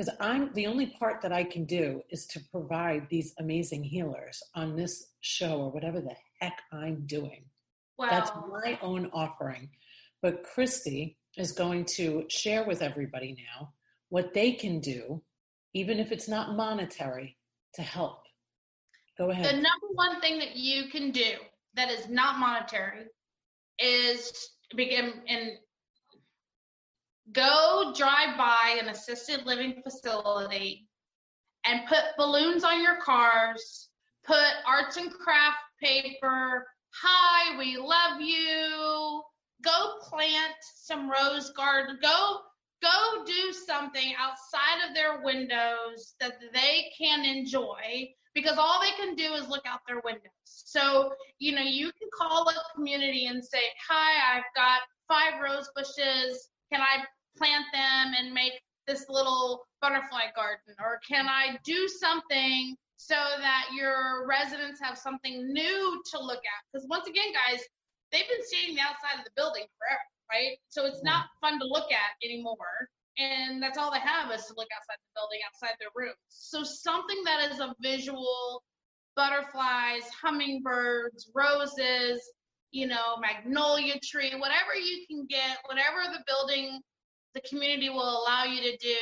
because 0.00 0.16
I'm 0.18 0.50
the 0.54 0.66
only 0.66 0.86
part 0.86 1.20
that 1.20 1.30
I 1.30 1.44
can 1.44 1.66
do 1.66 2.00
is 2.08 2.24
to 2.28 2.40
provide 2.50 3.06
these 3.10 3.34
amazing 3.38 3.84
healers 3.84 4.42
on 4.54 4.74
this 4.74 5.08
show 5.20 5.60
or 5.60 5.70
whatever 5.70 6.00
the 6.00 6.14
heck 6.40 6.62
I'm 6.72 7.04
doing. 7.04 7.44
Wow. 7.98 8.08
That's 8.08 8.30
my 8.50 8.78
own 8.80 9.10
offering. 9.12 9.68
But 10.22 10.42
Kristi 10.42 11.16
is 11.36 11.52
going 11.52 11.84
to 11.96 12.24
share 12.30 12.64
with 12.64 12.80
everybody 12.80 13.36
now 13.52 13.74
what 14.08 14.32
they 14.32 14.52
can 14.52 14.80
do, 14.80 15.22
even 15.74 15.98
if 15.98 16.12
it's 16.12 16.28
not 16.28 16.56
monetary, 16.56 17.36
to 17.74 17.82
help. 17.82 18.22
Go 19.18 19.28
ahead. 19.28 19.44
The 19.44 19.52
number 19.52 19.88
one 19.92 20.18
thing 20.22 20.38
that 20.38 20.56
you 20.56 20.88
can 20.88 21.10
do 21.10 21.32
that 21.74 21.90
is 21.90 22.08
not 22.08 22.38
monetary 22.38 23.04
is 23.78 24.32
begin 24.74 25.12
and 25.28 25.50
go 27.32 27.92
drive 27.96 28.36
by 28.36 28.78
an 28.80 28.88
assisted 28.88 29.46
living 29.46 29.82
facility 29.82 30.86
and 31.64 31.86
put 31.86 31.98
balloons 32.16 32.64
on 32.64 32.82
your 32.82 32.96
cars, 32.96 33.88
put 34.24 34.36
arts 34.66 34.96
and 34.96 35.12
craft 35.12 35.58
paper, 35.82 36.66
hi, 36.92 37.56
we 37.58 37.76
love 37.76 38.20
you. 38.20 39.22
Go 39.62 39.98
plant 40.02 40.54
some 40.74 41.10
rose 41.10 41.50
garden. 41.50 41.98
Go 42.02 42.40
go 42.82 43.24
do 43.26 43.52
something 43.52 44.14
outside 44.18 44.88
of 44.88 44.94
their 44.94 45.20
windows 45.22 46.14
that 46.18 46.38
they 46.54 46.90
can 46.98 47.26
enjoy 47.26 48.08
because 48.34 48.56
all 48.56 48.80
they 48.80 48.92
can 48.92 49.14
do 49.14 49.34
is 49.34 49.48
look 49.48 49.66
out 49.66 49.80
their 49.86 50.00
windows. 50.02 50.30
So, 50.44 51.12
you 51.38 51.54
know, 51.54 51.62
you 51.62 51.90
can 51.98 52.08
call 52.16 52.48
a 52.48 52.54
community 52.74 53.26
and 53.26 53.44
say, 53.44 53.60
Hi, 53.88 54.38
I've 54.38 54.44
got 54.56 54.80
five 55.08 55.42
rose 55.42 55.68
bushes. 55.76 56.48
Can 56.72 56.80
I 56.80 57.04
plant 57.36 57.64
them 57.72 58.14
and 58.18 58.32
make 58.32 58.52
this 58.86 59.06
little 59.08 59.66
butterfly 59.80 60.32
garden? 60.34 60.74
Or 60.80 61.00
can 61.06 61.28
I 61.28 61.58
do 61.64 61.88
something 61.88 62.76
so 62.96 63.14
that 63.14 63.66
your 63.74 64.26
residents 64.26 64.80
have 64.82 64.98
something 64.98 65.52
new 65.52 66.02
to 66.12 66.18
look 66.20 66.42
at? 66.44 66.60
Because 66.72 66.86
once 66.88 67.06
again, 67.08 67.32
guys, 67.32 67.60
they've 68.12 68.28
been 68.28 68.46
seeing 68.46 68.74
the 68.74 68.82
outside 68.82 69.18
of 69.18 69.24
the 69.24 69.30
building 69.36 69.64
forever, 69.78 70.06
right? 70.30 70.58
So 70.68 70.86
it's 70.86 71.02
not 71.02 71.26
fun 71.40 71.58
to 71.60 71.66
look 71.66 71.90
at 71.92 72.18
anymore. 72.24 72.88
And 73.18 73.62
that's 73.62 73.76
all 73.76 73.92
they 73.92 74.00
have 74.00 74.30
is 74.32 74.46
to 74.46 74.54
look 74.56 74.68
outside 74.74 74.96
the 74.98 75.20
building, 75.20 75.40
outside 75.46 75.76
their 75.78 75.90
rooms. 75.94 76.16
So 76.28 76.62
something 76.62 77.22
that 77.24 77.50
is 77.50 77.60
a 77.60 77.74
visual, 77.82 78.62
butterflies, 79.16 80.02
hummingbirds, 80.22 81.30
roses, 81.34 82.22
you 82.70 82.86
know, 82.86 83.18
magnolia 83.20 83.98
tree, 84.02 84.32
whatever 84.38 84.74
you 84.74 85.04
can 85.08 85.26
get, 85.28 85.58
whatever 85.66 86.12
the 86.12 86.22
building, 86.26 86.80
the 87.34 87.40
community 87.42 87.88
will 87.90 88.22
allow 88.22 88.44
you 88.44 88.60
to 88.62 88.76
do, 88.78 88.96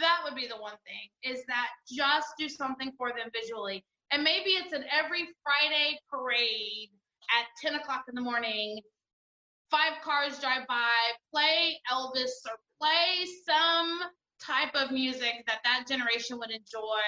that 0.00 0.20
would 0.24 0.34
be 0.34 0.46
the 0.46 0.56
one 0.56 0.76
thing 0.84 1.32
is 1.34 1.44
that 1.46 1.68
just 1.88 2.28
do 2.38 2.48
something 2.48 2.92
for 2.98 3.10
them 3.10 3.30
visually. 3.32 3.84
And 4.10 4.22
maybe 4.22 4.50
it's 4.50 4.72
an 4.72 4.84
every 4.92 5.28
Friday 5.42 5.98
parade 6.10 6.90
at 7.30 7.46
10 7.62 7.80
o'clock 7.80 8.04
in 8.08 8.14
the 8.14 8.20
morning. 8.20 8.80
Five 9.70 10.02
cars 10.02 10.38
drive 10.38 10.66
by, 10.68 10.94
play 11.32 11.80
Elvis 11.90 12.30
or 12.46 12.58
play 12.80 13.26
some 13.46 14.00
type 14.44 14.74
of 14.74 14.90
music 14.90 15.44
that 15.46 15.60
that 15.64 15.86
generation 15.88 16.38
would 16.38 16.50
enjoy 16.50 17.02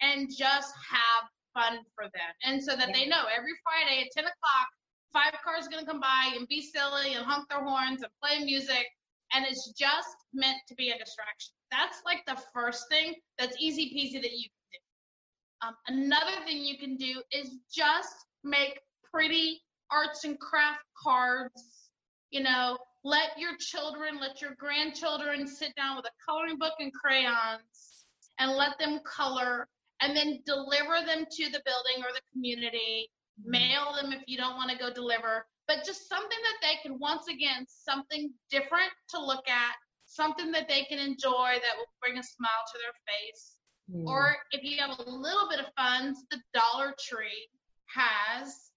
and 0.00 0.28
just 0.34 0.72
have 0.88 1.28
fun 1.54 1.78
for 1.94 2.04
them. 2.04 2.32
And 2.44 2.62
so 2.62 2.76
that 2.76 2.92
they 2.92 3.06
know 3.06 3.24
every 3.34 3.52
Friday 3.62 4.02
at 4.02 4.08
10 4.14 4.24
o'clock, 4.24 4.68
five 5.12 5.34
cars 5.44 5.66
are 5.66 5.70
going 5.70 5.84
to 5.84 5.90
come 5.90 6.00
by 6.00 6.32
and 6.36 6.48
be 6.48 6.62
silly 6.62 7.14
and 7.14 7.24
honk 7.24 7.48
their 7.48 7.62
horns 7.62 8.02
and 8.02 8.10
play 8.22 8.44
music. 8.44 8.86
And 9.34 9.46
it's 9.46 9.72
just 9.72 10.16
meant 10.34 10.58
to 10.68 10.74
be 10.74 10.90
a 10.90 10.98
distraction. 10.98 11.54
That's 11.70 12.02
like 12.04 12.24
the 12.26 12.40
first 12.52 12.88
thing 12.90 13.14
that's 13.38 13.56
easy 13.58 13.86
peasy 13.86 14.20
that 14.20 14.32
you 14.32 14.48
can 14.48 14.62
do. 14.72 15.66
Um, 15.66 15.74
another 15.88 16.44
thing 16.44 16.64
you 16.64 16.76
can 16.78 16.96
do 16.96 17.22
is 17.32 17.56
just 17.74 18.14
make 18.44 18.80
pretty 19.10 19.60
arts 19.90 20.24
and 20.24 20.38
craft 20.38 20.84
cards. 21.02 21.90
You 22.30 22.42
know, 22.42 22.78
let 23.04 23.38
your 23.38 23.52
children, 23.58 24.18
let 24.20 24.40
your 24.40 24.54
grandchildren 24.58 25.46
sit 25.46 25.74
down 25.76 25.96
with 25.96 26.06
a 26.06 26.30
coloring 26.30 26.58
book 26.58 26.74
and 26.78 26.92
crayons 26.92 28.06
and 28.38 28.52
let 28.52 28.78
them 28.78 29.00
color 29.04 29.68
and 30.00 30.16
then 30.16 30.40
deliver 30.44 31.04
them 31.06 31.24
to 31.30 31.44
the 31.50 31.62
building 31.64 32.02
or 32.02 32.12
the 32.12 32.20
community. 32.32 33.08
Mail 33.44 33.94
them 34.00 34.12
if 34.12 34.22
you 34.26 34.36
don't 34.36 34.56
want 34.56 34.70
to 34.70 34.76
go 34.76 34.92
deliver, 34.92 35.46
but 35.68 35.84
just 35.84 36.08
something 36.08 36.38
that 36.42 36.66
they 36.66 36.76
can, 36.82 36.98
once 36.98 37.28
again, 37.28 37.66
something 37.68 38.32
different 38.50 38.90
to 39.10 39.24
look 39.24 39.48
at, 39.48 39.74
something 40.06 40.50
that 40.52 40.68
they 40.68 40.82
can 40.84 40.98
enjoy 40.98 41.54
that 41.54 41.76
will 41.76 41.92
bring 42.00 42.18
a 42.18 42.22
smile 42.22 42.64
to 42.72 42.78
their 42.78 42.94
face. 43.06 43.56
Mm. 43.90 44.06
Or 44.06 44.36
if 44.52 44.62
you 44.62 44.78
have 44.78 44.98
a 44.98 45.10
little 45.10 45.48
bit 45.48 45.60
of 45.60 45.66
funds, 45.76 46.24
the 46.30 46.38
Dollar 46.54 46.94
Tree 46.98 47.48
has 47.86 48.70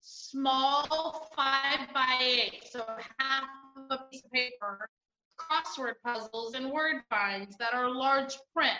small 0.00 1.30
five 1.36 1.92
by 1.94 2.18
eight, 2.20 2.64
so 2.70 2.84
half 3.18 3.44
of 3.90 4.00
a 4.00 4.04
piece 4.10 4.22
of 4.24 4.32
paper, 4.32 4.88
crossword 5.38 5.94
puzzles 6.04 6.54
and 6.54 6.70
word 6.70 7.02
finds 7.08 7.56
that 7.58 7.74
are 7.74 7.88
large 7.88 8.36
print, 8.54 8.78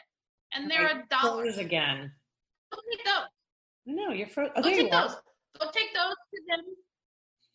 and 0.55 0.71
they're 0.71 0.87
a 0.87 1.05
dollar. 1.11 1.45
again. 1.45 2.11
Go 2.73 2.79
take 2.91 3.05
those. 3.05 3.25
No, 3.87 4.13
you're 4.13 4.27
frozen. 4.27 4.53
Oh, 4.57 4.63
Go 4.63 4.71
take 4.71 4.91
those. 4.91 5.17
Go 5.61 5.67
take 5.73 5.95
those 5.95 6.15
to 6.15 6.41
them. 6.49 6.65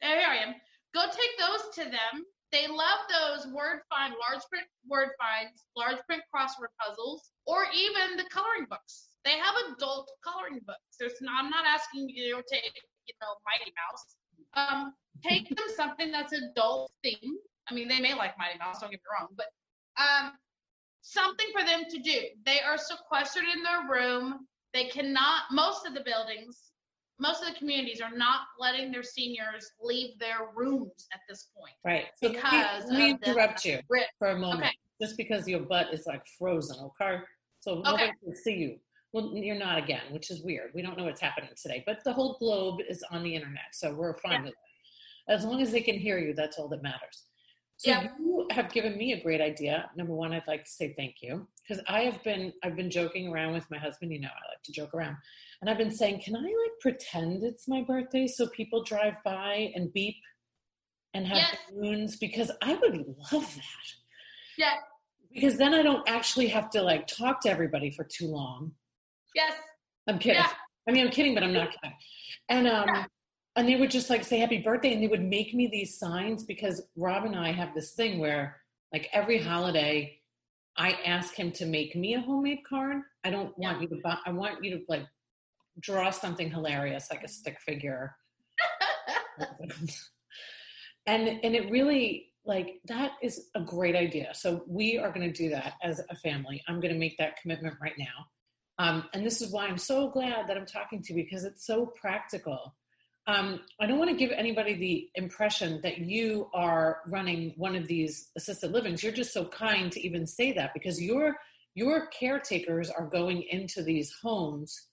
Am. 0.04 0.56
Go 0.94 1.06
take 1.06 1.38
those 1.38 1.76
to 1.76 1.84
them. 1.90 2.26
They 2.52 2.68
love 2.68 3.00
those 3.12 3.52
word 3.52 3.82
find, 3.90 4.14
large 4.16 4.42
print 4.50 4.66
word 4.88 5.10
finds, 5.20 5.66
large 5.76 5.98
print 6.06 6.24
crossword 6.34 6.72
puzzles, 6.80 7.32
or 7.46 7.66
even 7.76 8.16
the 8.16 8.24
coloring 8.32 8.66
books. 8.70 9.10
They 9.26 9.38
have 9.38 9.56
adult 9.74 10.10
coloring 10.24 10.62
books. 10.66 10.96
There's 10.98 11.20
not, 11.20 11.44
I'm 11.44 11.50
not 11.50 11.66
asking 11.66 12.08
you 12.08 12.38
to 12.38 12.44
take 12.50 12.72
you 13.08 13.14
know, 13.22 13.36
Mighty 13.48 13.74
Mouse. 13.76 14.16
Um, 14.54 14.94
take 15.24 15.50
them 15.50 15.68
something 15.76 16.12
that's 16.12 16.34
adult 16.34 16.92
themed. 17.06 17.40
I 17.70 17.74
mean, 17.74 17.88
they 17.88 18.00
may 18.00 18.14
like 18.14 18.38
Mighty 18.38 18.58
Mouse, 18.60 18.80
don't 18.80 18.92
get 18.92 19.00
me 19.00 19.20
wrong, 19.20 19.30
but 19.36 19.48
um, 20.02 20.34
something 21.02 21.48
for 21.58 21.66
them 21.66 21.84
to 21.90 22.00
do. 22.00 22.20
They 22.46 22.60
are 22.62 22.78
sequestered 22.78 23.44
in 23.56 23.64
their 23.64 23.90
room. 23.90 24.48
They 24.74 24.86
cannot, 24.86 25.44
most 25.52 25.86
of 25.86 25.94
the 25.94 26.02
buildings, 26.02 26.67
most 27.20 27.42
of 27.42 27.50
the 27.50 27.58
communities 27.58 28.02
are 28.02 28.16
not 28.16 28.42
letting 28.60 28.92
their 28.92 29.04
seniors 29.04 29.72
leave 29.82 30.20
their 30.20 30.50
rooms 30.56 31.08
at 31.14 31.22
this 31.28 31.50
point. 31.58 31.74
Right. 31.84 32.06
So 32.22 32.32
because 32.32 32.86
let 32.90 33.00
me, 33.00 33.12
interrupt 33.12 33.66
you 33.66 33.80
for 34.20 34.30
a 34.30 34.38
moment. 34.38 34.62
Okay. 34.62 34.72
Just 35.02 35.18
because 35.18 35.48
your 35.48 35.62
butt 35.62 35.94
is 35.94 36.06
like 36.08 36.24
frozen, 36.38 36.78
okay? 36.80 37.20
So 37.60 37.76
nobody 37.76 38.04
okay. 38.04 38.14
can 38.24 38.36
see 38.36 38.56
you. 38.56 38.78
Well, 39.14 39.32
you're 39.34 39.56
not 39.56 39.78
again, 39.78 40.02
which 40.12 40.30
is 40.32 40.44
weird. 40.44 40.72
We 40.76 40.82
don't 40.82 40.98
know 40.98 41.06
what's 41.06 41.22
happening 41.22 41.50
today, 41.60 41.84
but 41.86 42.04
the 42.04 42.14
whole 42.14 42.38
globe 42.40 42.80
is 42.88 43.04
on 43.10 43.24
the 43.24 43.34
internet, 43.34 43.74
so 43.74 43.94
we're 43.94 44.18
fine 44.18 44.34
yeah. 44.34 44.42
with 44.42 44.50
it. 44.50 45.34
As 45.34 45.46
long 45.46 45.62
as 45.62 45.72
they 45.72 45.82
can 45.82 45.98
hear 45.98 46.18
you, 46.18 46.34
that's 46.34 46.58
all 46.58 46.68
that 46.70 46.84
matters. 46.84 47.24
So 47.78 47.92
yeah. 47.92 48.08
you 48.20 48.48
have 48.52 48.72
given 48.72 48.98
me 48.98 49.14
a 49.14 49.22
great 49.22 49.40
idea. 49.40 49.90
Number 49.96 50.14
one, 50.14 50.34
I'd 50.34 50.48
like 50.48 50.66
to 50.66 50.70
say 50.70 50.94
thank 50.98 51.16
you 51.22 51.48
because 51.62 51.84
I 51.88 52.02
have 52.02 52.24
been 52.24 52.52
I've 52.64 52.76
been 52.76 52.90
joking 52.90 53.28
around 53.28 53.54
with 53.54 53.70
my 53.70 53.78
husband. 53.78 54.12
You 54.12 54.22
know, 54.22 54.30
I 54.30 54.52
like 54.52 54.64
to 54.64 54.72
joke 54.72 54.94
around, 54.94 55.16
and 55.62 55.70
I've 55.70 55.78
been 55.78 55.92
saying, 55.92 56.22
can 56.24 56.36
I 56.36 56.40
like 56.42 56.80
pretend 56.82 57.44
it's 57.44 57.68
my 57.68 57.82
birthday 57.82 58.28
so 58.28 58.48
people 58.48 58.84
drive 58.84 59.16
by 59.26 59.72
and 59.76 59.92
beep 59.92 60.16
and 61.14 61.26
have 61.26 61.38
yes. 61.38 61.58
balloons 61.72 62.16
because 62.16 62.52
I 62.62 62.76
would 62.76 63.06
love 63.32 63.56
that. 63.56 63.88
Yeah. 64.58 64.76
Because 65.34 65.58
then 65.58 65.74
I 65.74 65.82
don't 65.82 66.08
actually 66.08 66.48
have 66.48 66.70
to 66.72 66.82
like 66.82 67.08
talk 67.08 67.42
to 67.42 67.50
everybody 67.50 67.92
for 67.92 68.04
too 68.04 68.28
long. 68.28 68.72
Yes. 69.36 69.54
I'm 70.08 70.20
kidding. 70.20 70.42
Yeah. 70.42 70.52
I 70.88 70.92
mean, 70.92 71.06
I'm 71.06 71.12
kidding, 71.12 71.34
but 71.34 71.44
I'm 71.44 71.54
not 71.54 71.72
kidding. 71.72 71.96
And 72.50 72.68
um, 72.68 72.88
yeah. 72.88 73.06
and 73.56 73.68
they 73.68 73.76
would 73.76 73.92
just 73.92 74.10
like 74.10 74.24
say 74.24 74.40
happy 74.40 74.60
birthday, 74.60 74.94
and 74.94 75.04
they 75.04 75.08
would 75.08 75.24
make 75.24 75.54
me 75.54 75.68
these 75.68 76.00
signs 76.00 76.44
because 76.44 76.82
Rob 76.96 77.26
and 77.26 77.36
I 77.36 77.52
have 77.52 77.76
this 77.76 77.92
thing 77.92 78.20
where 78.20 78.58
like 78.94 79.10
every 79.12 79.38
holiday, 79.38 80.20
I 80.78 80.92
ask 81.06 81.36
him 81.36 81.52
to 81.54 81.66
make 81.66 81.96
me 81.96 82.14
a 82.14 82.22
homemade 82.22 82.60
card. 82.68 83.02
I 83.24 83.32
don't 83.32 83.54
yeah. 83.58 83.72
want 83.72 83.82
you 83.82 83.88
to 83.90 84.02
buy. 84.02 84.18
I 84.26 84.32
want 84.32 84.64
you 84.64 84.78
to 84.78 84.84
like 84.88 85.06
draw 85.80 86.10
something 86.10 86.50
hilarious, 86.50 87.08
like 87.12 87.24
a 87.24 87.28
stick 87.28 87.60
figure. 87.60 88.16
and 91.06 91.28
and 91.28 91.56
it 91.56 91.70
really 91.70 92.28
like 92.46 92.80
that 92.86 93.12
is 93.22 93.50
a 93.56 93.62
great 93.62 93.96
idea. 93.96 94.30
So 94.34 94.64
we 94.68 94.98
are 94.98 95.12
going 95.12 95.32
to 95.32 95.38
do 95.38 95.50
that 95.50 95.74
as 95.84 96.02
a 96.10 96.16
family. 96.16 96.64
I'm 96.68 96.80
going 96.80 96.94
to 96.94 97.00
make 97.00 97.18
that 97.18 97.42
commitment 97.42 97.76
right 97.82 97.98
now. 97.98 98.26
Um, 98.80 99.06
and 99.14 99.26
this 99.26 99.42
is 99.42 99.52
why 99.52 99.68
I'm 99.68 99.78
so 99.78 100.10
glad 100.10 100.48
that 100.48 100.58
I'm 100.58 100.66
talking 100.66 101.02
to 101.04 101.14
you 101.14 101.24
because 101.24 101.44
it's 101.44 101.66
so 101.66 101.88
practical. 102.00 102.76
Um, 103.26 103.62
I 103.82 103.88
don't 103.88 103.98
want 103.98 104.12
to 104.12 104.16
give 104.16 104.32
anybody 104.32 104.76
the 104.76 105.10
impression 105.16 105.82
that 105.82 105.98
you 105.98 106.50
are 106.54 107.00
running 107.08 107.54
one 107.58 107.76
of 107.76 107.88
these 107.88 108.30
assisted 108.38 108.72
livings. 108.72 109.04
You're 109.04 109.12
just 109.12 109.34
so 109.34 109.44
kind 109.46 109.92
to 109.92 110.00
even 110.06 110.26
say 110.26 110.54
that 110.54 110.74
because 110.74 111.02
your 111.02 111.36
your 111.76 112.08
caretakers 112.08 112.90
are 112.90 113.06
going 113.06 113.44
into 113.44 113.84
these 113.84 114.12
homes 114.24 114.88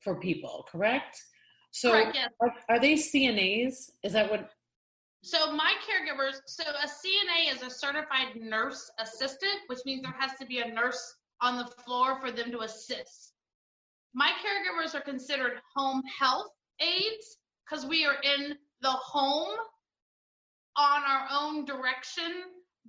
for 0.00 0.16
people, 0.16 0.66
correct? 0.70 1.20
So 1.70 1.92
correct, 1.92 2.14
yes. 2.14 2.30
are, 2.40 2.52
are 2.68 2.80
they 2.80 2.94
CNAs? 2.94 3.90
Is 4.02 4.12
that 4.12 4.30
what? 4.30 4.50
So 5.22 5.52
my 5.52 5.74
caregivers, 5.86 6.40
so 6.46 6.64
a 6.64 6.86
CNA 6.86 7.54
is 7.54 7.62
a 7.62 7.70
certified 7.70 8.36
nurse 8.40 8.90
assistant, 8.98 9.60
which 9.66 9.80
means 9.84 10.02
there 10.02 10.14
has 10.18 10.32
to 10.38 10.46
be 10.46 10.60
a 10.60 10.68
nurse 10.68 11.16
on 11.40 11.58
the 11.58 11.66
floor 11.84 12.20
for 12.20 12.30
them 12.30 12.50
to 12.52 12.60
assist. 12.60 13.32
My 14.14 14.30
caregivers 14.30 14.94
are 14.94 15.02
considered 15.02 15.60
home 15.76 16.02
health 16.18 16.50
aides 16.80 17.38
because 17.68 17.84
we 17.84 18.06
are 18.06 18.16
in 18.22 18.56
the 18.80 18.90
home 18.90 19.56
on 20.76 21.02
our 21.02 21.26
own 21.30 21.64
direction 21.64 22.32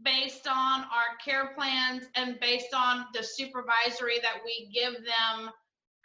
based 0.03 0.47
on 0.47 0.81
our 0.81 1.17
care 1.23 1.51
plans 1.57 2.05
and 2.15 2.39
based 2.39 2.73
on 2.73 3.05
the 3.13 3.23
supervisory 3.23 4.19
that 4.21 4.37
we 4.45 4.71
give 4.73 4.93
them 4.93 5.49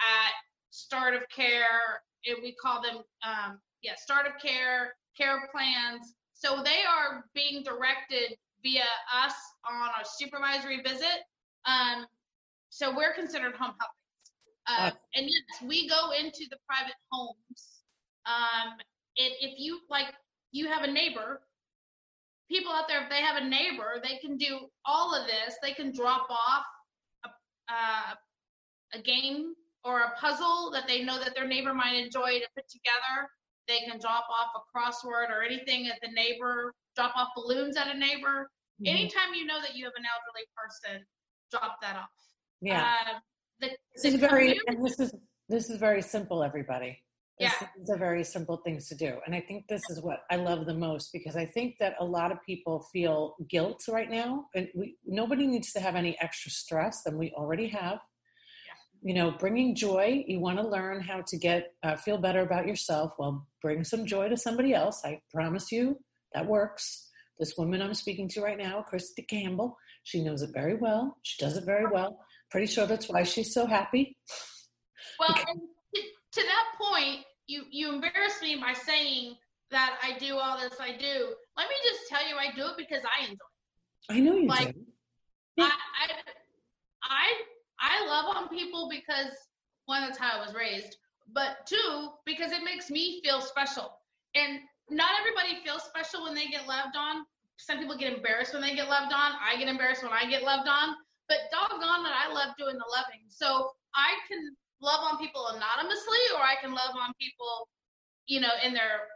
at 0.01 0.33
start 0.75 1.15
of 1.15 1.23
care. 1.35 2.03
And 2.27 2.39
we 2.43 2.55
call 2.61 2.83
them, 2.83 2.97
um, 3.23 3.61
yeah, 3.83 3.93
start 3.97 4.27
of 4.27 4.33
care, 4.43 4.95
care 5.17 5.49
plans. 5.53 6.15
So 6.33 6.63
they 6.63 6.83
are 6.85 7.25
being 7.35 7.63
directed 7.63 8.37
via 8.63 8.83
us 9.15 9.35
on 9.71 9.89
a 10.01 10.05
supervisory 10.05 10.83
visit. 10.83 11.25
Um, 11.67 12.07
so 12.71 12.95
we're 12.95 13.15
considered 13.15 13.55
home 13.55 13.75
health. 13.79 13.91
Uh, 14.67 14.91
and 15.15 15.27
yes, 15.27 15.69
we 15.69 15.89
go 15.89 16.11
into 16.13 16.47
the 16.51 16.57
private 16.67 16.97
homes. 17.13 17.83
Um, 18.27 18.73
and 19.19 19.33
if 19.41 19.59
you 19.59 19.81
like, 19.91 20.07
you 20.53 20.67
have 20.69 20.83
a 20.83 20.91
neighbor. 20.91 21.43
People 22.51 22.73
out 22.73 22.89
there, 22.89 23.03
if 23.03 23.11
they 23.11 23.21
have 23.21 23.41
a 23.41 23.47
neighbor, 23.47 24.01
they 24.03 24.17
can 24.19 24.37
do 24.37 24.61
all 24.85 25.15
of 25.15 25.27
this. 25.27 25.57
They 25.63 25.73
can 25.73 25.93
drop 25.93 26.27
off 26.31 26.65
a, 27.25 27.29
uh, 27.69 28.15
a 28.95 29.03
game 29.03 29.55
or 29.85 30.01
a 30.01 30.11
puzzle 30.19 30.71
that 30.73 30.89
they 30.89 31.03
know 31.03 31.19
that 31.19 31.35
their 31.35 31.47
neighbor 31.47 31.75
might 31.75 31.95
enjoy 31.95 32.39
to 32.41 32.47
put 32.57 32.69
together. 32.69 33.29
They 33.69 33.81
can 33.81 33.99
drop 34.01 34.27
off 34.31 34.51
a 34.57 34.63
crossword 34.77 35.31
or 35.31 35.43
anything 35.43 35.89
at 35.89 35.99
the 36.03 36.09
neighbor, 36.13 36.73
drop 36.97 37.17
off 37.17 37.29
balloons 37.37 37.77
at 37.77 37.95
a 37.95 37.99
neighbor. 37.99 38.51
Mm-hmm. 38.81 38.97
Anytime 38.97 39.35
you 39.35 39.47
know 39.47 39.61
that 39.61 39.77
you 39.77 39.85
have 39.85 39.93
an 39.97 40.05
elderly 40.05 40.47
person, 40.57 41.07
drop 41.51 41.81
that 41.83 41.97
off. 41.97 42.09
Yeah. 42.61 42.83
Uh, 42.83 43.19
the, 43.61 43.71
this 43.95 44.05
is 44.05 44.15
very 44.15 44.59
and 44.67 44.85
this 44.85 44.99
is 44.99 45.15
this 45.49 45.71
is 45.71 45.79
very 45.79 46.03
simple, 46.03 46.43
everybody. 46.43 46.99
This 47.39 47.53
yeah. 47.61 47.69
is 47.83 47.91
a 47.91 47.97
very 47.97 48.23
simple 48.23 48.59
things 48.59 48.89
to 48.89 48.95
do. 48.95 49.15
And 49.27 49.35
I 49.35 49.41
think 49.41 49.67
this 49.69 49.83
is 49.91 50.01
what 50.01 50.21
I 50.31 50.37
love 50.37 50.67
the 50.67 50.75
most 50.75 51.11
because 51.13 51.37
I 51.37 51.45
think 51.45 51.77
that 51.81 51.95
a 51.99 52.05
lot 52.05 52.31
of 52.31 52.39
people 52.47 52.87
feel 52.93 53.35
guilt 53.51 53.83
right 53.89 54.11
now. 54.11 54.47
And 54.55 54.69
we 54.75 54.97
nobody 55.05 55.47
needs 55.47 55.73
to 55.73 55.81
have 55.81 55.95
any 55.95 56.19
extra 56.21 56.51
stress 56.51 57.03
than 57.03 57.19
we 57.19 57.33
already 57.33 57.69
have 57.69 57.99
you 59.05 59.13
know 59.13 59.31
bringing 59.33 59.75
joy 59.77 60.25
you 60.27 60.41
want 60.41 60.59
to 60.59 60.67
learn 60.67 61.01
how 61.01 61.21
to 61.27 61.37
get 61.37 61.75
uh, 61.83 61.95
feel 61.95 62.19
better 62.19 62.41
about 62.41 62.67
yourself 62.67 63.13
well 63.19 63.47
bring 63.61 63.85
some 63.85 64.07
joy 64.07 64.29
to 64.29 64.37
somebody 64.37 64.73
else 64.75 65.03
i 65.05 65.21
promise 65.33 65.71
you 65.71 65.97
that 66.33 66.47
works. 66.47 67.11
This 67.39 67.55
woman 67.57 67.83
i'm 67.83 67.95
speaking 67.95 68.29
to 68.31 68.41
right 68.41 68.59
now 68.59 68.85
kristi 68.91 69.27
campbell 69.29 69.77
she 70.03 70.25
knows 70.25 70.43
it 70.43 70.51
very 70.53 70.75
well 70.75 71.17
she 71.23 71.45
does 71.45 71.57
it 71.57 71.65
very 71.65 71.87
well. 71.87 72.19
Pretty 72.51 72.67
sure 72.67 72.87
that's 72.87 73.09
why 73.09 73.25
she's 73.25 73.53
so 73.53 73.67
happy. 73.67 74.17
Well 75.19 75.31
okay. 75.31 75.43
to, 75.43 76.01
to 76.01 76.43
that 76.43 76.65
point 76.81 77.25
you 77.47 77.65
you 77.71 77.93
embarrass 77.93 78.41
me 78.41 78.57
by 78.57 78.73
saying 78.73 79.35
that 79.71 79.99
i 80.03 80.17
do 80.19 80.39
all 80.39 80.59
this 80.59 80.75
i 80.81 80.93
do. 80.97 81.35
Let 81.57 81.69
me 81.69 81.75
just 81.85 82.09
tell 82.09 82.27
you 82.27 82.37
i 82.37 82.55
do 82.55 82.67
it 82.67 82.77
because 82.79 83.03
i 83.05 83.25
enjoy 83.25 83.35
it. 83.35 84.17
I 84.17 84.21
know 84.21 84.37
you 84.37 84.49
like, 84.49 84.75
do. 84.75 84.81
Yeah. 85.57 85.65
I, 85.65 86.13
I 86.13 86.15
I 87.03 87.54
I 87.85 88.07
love 88.07 88.35
on 88.35 88.49
people 88.49 88.89
because 88.89 89.37
one, 89.85 90.01
that's 90.01 90.17
how 90.17 90.41
I 90.41 90.45
was 90.45 90.55
raised, 90.55 90.97
but 91.33 91.67
two, 91.67 92.09
because 92.25 92.53
it 92.53 92.65
makes 92.65 92.91
me 92.91 93.21
feel 93.23 93.41
special. 93.43 93.93
And 94.35 94.61
not 94.89 95.11
everybody 95.21 95.63
feels 95.63 95.83
special 95.83 96.25
when 96.25 96.35
they 96.35 96.49
get 96.49 96.67
loved 96.67 96.97
on. 96.97 97.25
Some 97.57 97.79
people 97.79 97.97
get 97.97 98.13
embarrassed 98.13 98.53
when 98.53 98.63
they 98.63 98.75
get 98.75 98.89
loved 98.89 99.13
on. 99.13 99.33
I 99.41 99.57
get 99.59 99.69
embarrassed 99.69 100.03
when 100.03 100.13
I 100.13 100.29
get 100.29 100.43
loved 100.43 100.69
on. 100.69 100.97
But 101.29 101.53
doggone 101.53 102.03
that 102.03 102.17
I 102.17 102.33
love 102.33 102.57
doing 102.59 102.77
the 102.77 102.89
loving. 102.89 103.29
So 103.29 103.71
I 103.95 104.17
can 104.29 104.57
love 104.81 105.01
on 105.01 105.19
people 105.19 105.47
anonymously, 105.49 106.19
or 106.35 106.41
I 106.41 106.57
can 106.61 106.73
love 106.73 106.97
on 106.97 107.13
people, 107.21 107.69
you 108.27 108.41
know, 108.41 108.53
in 108.65 108.75
their 108.75 109.09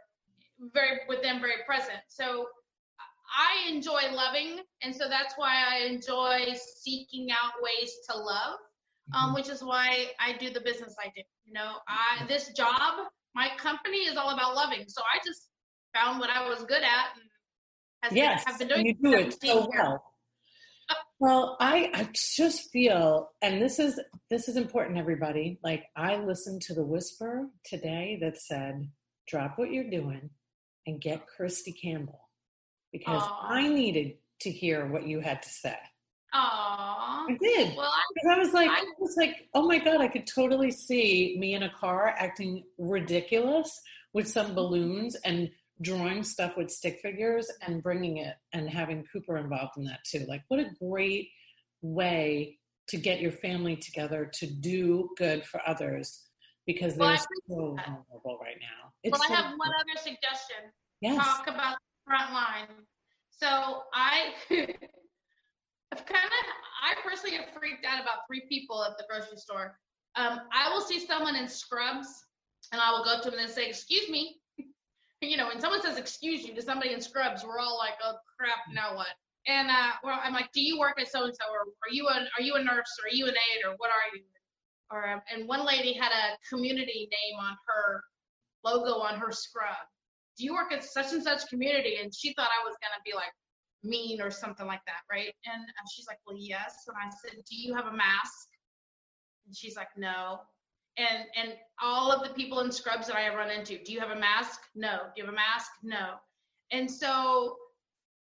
very 0.73 1.01
with 1.07 1.21
them 1.21 1.39
very 1.39 1.63
present. 1.65 1.99
So 2.07 2.47
I 3.37 3.69
enjoy 3.69 4.11
loving, 4.13 4.59
and 4.81 4.95
so 4.95 5.07
that's 5.09 5.33
why 5.37 5.63
I 5.69 5.85
enjoy 5.85 6.55
seeking 6.77 7.29
out 7.31 7.53
ways 7.61 7.91
to 8.09 8.17
love, 8.17 8.57
um, 9.13 9.27
mm-hmm. 9.27 9.35
which 9.35 9.49
is 9.49 9.63
why 9.63 10.07
I 10.19 10.37
do 10.37 10.49
the 10.49 10.61
business 10.61 10.95
I 10.99 11.11
do. 11.15 11.21
You 11.45 11.53
know, 11.53 11.73
I 11.87 12.25
this 12.27 12.49
job, 12.49 13.07
my 13.35 13.49
company 13.57 13.99
is 13.99 14.17
all 14.17 14.31
about 14.31 14.55
loving. 14.55 14.85
So 14.87 15.01
I 15.01 15.19
just 15.25 15.49
found 15.95 16.19
what 16.19 16.29
I 16.29 16.47
was 16.47 16.63
good 16.63 16.83
at, 16.83 17.07
and 17.15 17.23
has 18.03 18.13
yes, 18.13 18.43
been, 18.43 18.51
have 18.51 18.59
been 18.59 18.67
doing 18.67 18.85
you 18.87 18.95
do 18.95 19.13
it 19.17 19.41
so 19.41 19.69
well. 19.75 20.03
Well, 21.19 21.57
I, 21.59 21.91
I 21.93 22.09
just 22.13 22.71
feel, 22.71 23.29
and 23.41 23.61
this 23.61 23.77
is 23.77 23.99
this 24.29 24.47
is 24.47 24.55
important, 24.55 24.97
everybody. 24.97 25.59
Like 25.63 25.83
I 25.95 26.15
listened 26.15 26.61
to 26.63 26.73
the 26.73 26.83
whisper 26.83 27.49
today 27.65 28.17
that 28.21 28.37
said, 28.37 28.89
"Drop 29.27 29.57
what 29.57 29.71
you're 29.71 29.89
doing 29.89 30.29
and 30.87 31.01
get 31.01 31.25
Kristi 31.37 31.73
Campbell." 31.79 32.28
Because 32.91 33.21
Aww. 33.21 33.37
I 33.43 33.67
needed 33.67 34.15
to 34.41 34.51
hear 34.51 34.87
what 34.87 35.07
you 35.07 35.19
had 35.19 35.41
to 35.43 35.49
say. 35.49 35.75
Aww. 36.33 36.37
I 36.37 37.37
did. 37.41 37.75
Well, 37.75 37.91
I, 37.91 38.35
I 38.35 38.37
was 38.37 38.53
like, 38.53 38.69
I, 38.69 38.81
I, 38.81 38.85
was 38.99 39.15
like, 39.17 39.47
oh 39.53 39.65
my 39.67 39.79
god, 39.79 40.01
I 40.01 40.07
could 40.07 40.27
totally 40.27 40.71
see 40.71 41.35
me 41.39 41.55
in 41.55 41.63
a 41.63 41.71
car 41.71 42.13
acting 42.17 42.63
ridiculous 42.77 43.79
with 44.13 44.27
some 44.27 44.53
balloons 44.53 45.15
and 45.25 45.49
drawing 45.81 46.23
stuff 46.23 46.57
with 46.57 46.69
stick 46.69 46.99
figures 47.01 47.47
and 47.65 47.81
bringing 47.81 48.17
it 48.17 48.35
and 48.53 48.69
having 48.69 49.05
Cooper 49.11 49.37
involved 49.37 49.73
in 49.77 49.85
that 49.85 49.99
too. 50.05 50.25
Like, 50.27 50.43
what 50.49 50.59
a 50.59 50.69
great 50.79 51.29
way 51.81 52.59
to 52.89 52.97
get 52.97 53.21
your 53.21 53.31
family 53.31 53.75
together 53.75 54.29
to 54.33 54.47
do 54.47 55.09
good 55.17 55.45
for 55.45 55.61
others 55.65 56.25
because 56.65 56.95
they're 56.95 57.17
so 57.17 57.25
vulnerable 57.47 58.39
right 58.41 58.57
now. 58.59 58.91
It's 59.03 59.17
well, 59.17 59.31
I 59.31 59.41
have 59.41 59.57
one 59.57 59.69
other 59.69 59.97
suggestion. 59.97 60.71
Yes. 61.01 61.25
Talk 61.25 61.47
about 61.47 61.77
front 62.09 62.33
line. 62.33 62.67
So 63.29 63.83
I 63.93 64.33
I've 65.91 66.05
kind 66.05 66.25
of 66.25 66.43
I 66.81 66.95
personally 67.07 67.37
have 67.37 67.45
freaked 67.53 67.85
out 67.85 68.01
about 68.01 68.25
three 68.27 68.43
people 68.49 68.83
at 68.83 68.97
the 68.97 69.05
grocery 69.09 69.37
store. 69.37 69.77
Um, 70.15 70.41
I 70.51 70.73
will 70.73 70.81
see 70.81 70.99
someone 70.99 71.35
in 71.35 71.47
scrubs 71.47 72.07
and 72.71 72.81
I 72.81 72.91
will 72.91 73.03
go 73.03 73.21
to 73.21 73.29
them 73.29 73.39
and 73.39 73.49
say, 73.49 73.67
excuse 73.67 74.09
me. 74.09 74.41
you 75.21 75.37
know, 75.37 75.47
when 75.47 75.59
someone 75.59 75.81
says 75.81 75.97
excuse 75.97 76.43
you 76.43 76.55
to 76.55 76.61
somebody 76.61 76.93
in 76.93 77.01
scrubs, 77.01 77.43
we're 77.45 77.59
all 77.59 77.77
like, 77.77 77.95
oh 78.03 78.15
crap, 78.37 78.59
now 78.73 78.95
what? 78.95 79.13
And 79.47 79.69
uh, 79.69 79.91
well, 80.03 80.19
I'm 80.23 80.33
like, 80.33 80.51
do 80.51 80.61
you 80.61 80.79
work 80.79 80.99
at 80.99 81.07
so 81.07 81.23
and 81.25 81.33
so, 81.33 81.45
or 81.51 81.61
are 81.61 81.91
you 81.91 82.07
a 82.07 82.27
are 82.37 82.41
you 82.41 82.55
a 82.55 82.63
nurse, 82.63 82.91
or 82.99 83.07
are 83.07 83.13
you 83.13 83.25
an 83.25 83.33
aide, 83.33 83.65
or 83.65 83.75
what 83.77 83.89
are 83.89 84.15
you? 84.15 84.23
Or 84.91 85.09
um, 85.09 85.21
and 85.33 85.47
one 85.47 85.65
lady 85.65 85.93
had 85.93 86.11
a 86.11 86.37
community 86.49 87.07
name 87.09 87.39
on 87.39 87.55
her 87.67 88.03
logo 88.63 88.99
on 88.99 89.17
her 89.19 89.31
scrub, 89.31 89.87
do 90.39 90.45
you 90.45 90.53
work 90.53 90.71
at 90.71 90.83
such 90.83 91.11
and 91.11 91.21
such 91.21 91.47
community? 91.49 91.97
And 92.01 92.15
she 92.15 92.33
thought 92.33 92.47
I 92.47 92.65
was 92.65 92.75
going 92.81 92.95
to 92.95 93.03
be 93.05 93.13
like 93.13 93.33
mean 93.83 94.21
or 94.21 94.31
something 94.31 94.65
like 94.65 94.79
that, 94.87 95.01
right? 95.11 95.33
And 95.45 95.63
she's 95.93 96.07
like, 96.07 96.19
well, 96.25 96.37
yes. 96.39 96.85
And 96.87 96.95
I 96.97 97.09
said, 97.09 97.39
do 97.49 97.55
you 97.55 97.75
have 97.75 97.87
a 97.87 97.95
mask? 97.95 98.47
And 99.45 99.55
she's 99.55 99.75
like, 99.75 99.89
no. 99.97 100.39
And 100.97 101.25
and 101.35 101.53
all 101.81 102.11
of 102.11 102.27
the 102.27 102.33
people 102.33 102.61
in 102.61 102.71
scrubs 102.71 103.07
that 103.07 103.15
I 103.17 103.21
have 103.21 103.35
run 103.35 103.51
into, 103.51 103.77
do 103.83 103.91
you 103.91 103.99
have 103.99 104.11
a 104.11 104.19
mask? 104.19 104.61
No. 104.75 104.97
Do 105.13 105.21
you 105.21 105.25
have 105.25 105.33
a 105.33 105.35
mask? 105.35 105.71
No. 105.83 106.15
And 106.71 106.89
so 106.89 107.57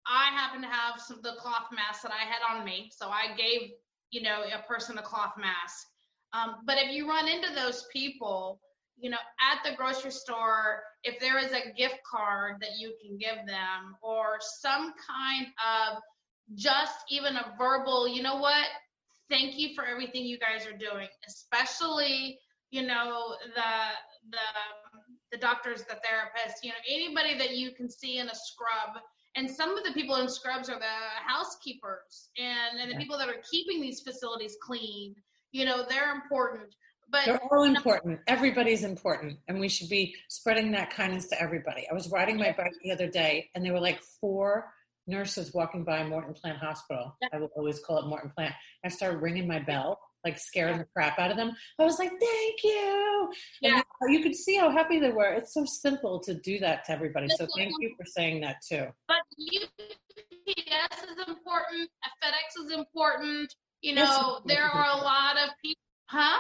I 0.08 0.30
happen 0.32 0.62
to 0.62 0.68
have 0.68 1.02
some 1.02 1.18
of 1.18 1.24
the 1.24 1.36
cloth 1.40 1.68
mask 1.76 2.04
that 2.04 2.12
I 2.12 2.26
had 2.26 2.42
on 2.50 2.64
me, 2.64 2.92
so 2.96 3.10
I 3.10 3.36
gave 3.36 3.72
you 4.12 4.22
know 4.22 4.44
a 4.44 4.66
person 4.68 4.98
a 4.98 5.02
cloth 5.02 5.34
mask. 5.38 5.88
Um, 6.34 6.58
but 6.66 6.78
if 6.78 6.92
you 6.92 7.08
run 7.08 7.28
into 7.28 7.54
those 7.54 7.86
people, 7.92 8.60
you 8.98 9.10
know, 9.10 9.18
at 9.42 9.70
the 9.70 9.76
grocery 9.76 10.12
store, 10.12 10.82
if 11.04 11.20
there 11.20 11.38
is 11.38 11.52
a 11.52 11.74
gift 11.78 12.00
card 12.10 12.56
that 12.62 12.78
you 12.80 12.94
can 13.02 13.18
give 13.18 13.46
them 13.46 13.96
or 14.02 14.38
some 14.40 14.94
kind 15.08 15.48
of 15.48 16.02
just 16.56 16.96
even 17.10 17.36
a 17.36 17.54
verbal, 17.58 18.08
you 18.08 18.24
know 18.24 18.38
what? 18.38 18.68
Thank 19.30 19.58
you 19.58 19.76
for 19.76 19.86
everything 19.86 20.24
you 20.24 20.38
guys 20.38 20.68
are 20.68 20.78
doing, 20.78 21.08
especially, 21.28 22.40
you 22.70 22.84
know, 22.84 23.36
the 23.56 24.32
the 24.32 24.38
the 25.32 25.38
doctors, 25.38 25.84
the 25.84 25.96
therapists, 25.96 26.64
you 26.64 26.70
know, 26.70 26.76
anybody 26.90 27.38
that 27.38 27.56
you 27.56 27.72
can 27.72 27.90
see 27.90 28.20
in 28.20 28.30
a 28.30 28.36
scrub. 28.36 29.02
And 29.36 29.50
some 29.50 29.78
of 29.78 29.84
the 29.84 29.92
people 29.92 30.16
in 30.16 30.30
scrubs 30.30 30.70
are 30.70 30.80
the 30.80 30.86
housekeepers 31.26 32.30
and, 32.38 32.80
and 32.80 32.90
the 32.90 32.94
yeah. 32.94 33.00
people 33.00 33.18
that 33.18 33.28
are 33.28 33.42
keeping 33.52 33.82
these 33.82 34.00
facilities 34.00 34.56
clean. 34.62 35.14
You 35.52 35.66
know, 35.66 35.86
they're 35.90 36.16
important 36.16 36.74
but 37.10 37.26
they're 37.26 37.42
all 37.52 37.64
important. 37.64 38.20
Everybody's 38.28 38.84
important, 38.84 39.38
and 39.48 39.60
we 39.60 39.70
should 39.70 39.90
be 39.90 40.16
spreading 40.30 40.72
that 40.72 40.92
kindness 40.92 41.28
to 41.28 41.42
everybody. 41.42 41.88
I 41.90 41.94
was 41.94 42.10
riding 42.10 42.38
my 42.38 42.54
bike 42.58 42.74
the 42.84 42.92
other 42.92 43.08
day, 43.08 43.50
and 43.56 43.64
there 43.64 43.74
were 43.74 43.80
like 43.80 44.02
four 44.22 44.72
nurses 45.08 45.54
walking 45.54 45.84
by 45.84 46.04
Morton 46.04 46.34
Plant 46.34 46.58
Hospital. 46.58 47.16
I 47.32 47.38
will 47.38 47.52
always 47.56 47.80
call 47.80 48.00
it 48.00 48.08
Morton 48.08 48.32
Plant. 48.36 48.54
I 48.84 48.90
started 48.90 49.22
ringing 49.22 49.48
my 49.48 49.60
bell, 49.60 50.00
like 50.24 50.40
scaring 50.40 50.80
the 50.80 50.86
crap 50.86 51.20
out 51.20 51.32
of 51.32 51.38
them. 51.38 51.52
I 51.80 51.84
was 51.84 52.00
like, 52.00 52.10
"Thank 52.10 52.64
you!" 52.64 53.32
Yeah. 53.62 53.82
And 54.02 54.14
you 54.14 54.24
could 54.24 54.36
see 54.36 54.58
how 54.58 54.70
happy 54.70 55.00
they 55.00 55.12
were. 55.12 55.34
It's 55.34 55.54
so 55.54 55.66
simple 55.66 56.20
to 56.22 56.34
do 56.34 56.60
that 56.60 56.86
to 56.86 56.92
everybody. 56.92 57.30
So 57.30 57.48
thank 57.56 57.74
you 57.80 57.94
for 57.98 58.06
saying 58.06 58.42
that 58.42 58.58
too. 58.68 58.88
But 59.08 59.18
UPS 59.40 61.04
is 61.04 61.28
important. 61.28 61.90
FedEx 62.24 62.66
is 62.66 62.72
important. 62.72 63.54
You 63.82 63.96
know, 63.96 64.42
there 64.46 64.64
are 64.64 64.98
a 64.98 65.02
lot 65.02 65.38
of 65.38 65.52
people. 65.62 65.82
Huh? 66.08 66.38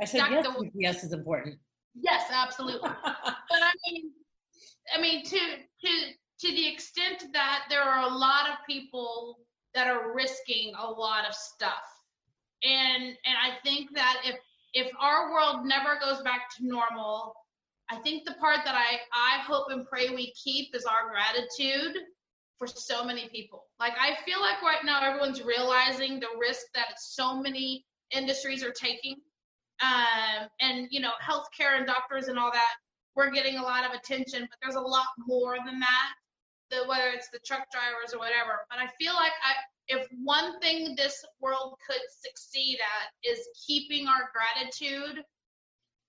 I 0.00 0.04
said 0.04 0.22
yes. 0.30 0.46
The, 0.46 0.70
yes 0.74 1.04
is 1.04 1.12
important. 1.12 1.58
Yes, 1.94 2.24
absolutely. 2.32 2.90
but 3.04 3.22
I 3.50 3.72
mean, 3.86 4.10
I 4.94 5.00
mean 5.00 5.24
to 5.24 5.38
to 5.38 5.90
to 6.40 6.48
the 6.48 6.66
extent 6.66 7.24
that 7.32 7.64
there 7.70 7.82
are 7.82 8.08
a 8.08 8.14
lot 8.14 8.48
of 8.48 8.56
people 8.68 9.38
that 9.74 9.86
are 9.86 10.14
risking 10.14 10.72
a 10.78 10.90
lot 10.90 11.26
of 11.28 11.34
stuff, 11.34 11.84
and 12.62 13.02
and 13.04 13.36
I 13.40 13.56
think 13.62 13.94
that 13.94 14.22
if 14.24 14.36
if 14.72 14.92
our 15.00 15.32
world 15.32 15.64
never 15.64 15.98
goes 16.00 16.22
back 16.22 16.50
to 16.56 16.66
normal, 16.66 17.34
I 17.90 17.96
think 17.96 18.24
the 18.24 18.34
part 18.34 18.60
that 18.64 18.74
I 18.74 18.98
I 19.12 19.42
hope 19.42 19.66
and 19.70 19.86
pray 19.86 20.10
we 20.10 20.32
keep 20.32 20.74
is 20.74 20.84
our 20.84 21.10
gratitude 21.10 22.02
for 22.58 22.66
so 22.66 23.04
many 23.04 23.28
people. 23.28 23.64
Like 23.78 23.94
I 23.98 24.16
feel 24.24 24.40
like 24.40 24.62
right 24.62 24.84
now 24.84 25.02
everyone's 25.02 25.42
realizing 25.42 26.20
the 26.20 26.28
risk 26.40 26.66
that 26.74 26.94
so 26.98 27.40
many 27.40 27.84
industries 28.10 28.64
are 28.64 28.72
taking. 28.72 29.16
Um, 29.82 30.48
and 30.60 30.88
you 30.90 31.00
know, 31.00 31.12
healthcare 31.22 31.76
and 31.76 31.86
doctors 31.86 32.28
and 32.28 32.38
all 32.38 32.52
that, 32.52 32.74
we're 33.16 33.30
getting 33.30 33.56
a 33.56 33.62
lot 33.62 33.84
of 33.84 33.92
attention, 33.92 34.42
but 34.42 34.58
there's 34.62 34.76
a 34.76 34.80
lot 34.80 35.06
more 35.26 35.56
than 35.64 35.78
that. 35.80 36.12
The, 36.70 36.88
whether 36.88 37.08
it's 37.14 37.28
the 37.28 37.40
truck 37.44 37.66
drivers 37.70 38.14
or 38.14 38.18
whatever. 38.18 38.66
But 38.70 38.78
I 38.78 38.88
feel 38.98 39.14
like 39.14 39.32
I, 39.44 39.54
if 39.88 40.06
one 40.22 40.58
thing 40.60 40.94
this 40.96 41.24
world 41.40 41.74
could 41.86 42.00
succeed 42.24 42.78
at 42.80 43.30
is 43.30 43.38
keeping 43.66 44.08
our 44.08 44.30
gratitude 44.32 45.22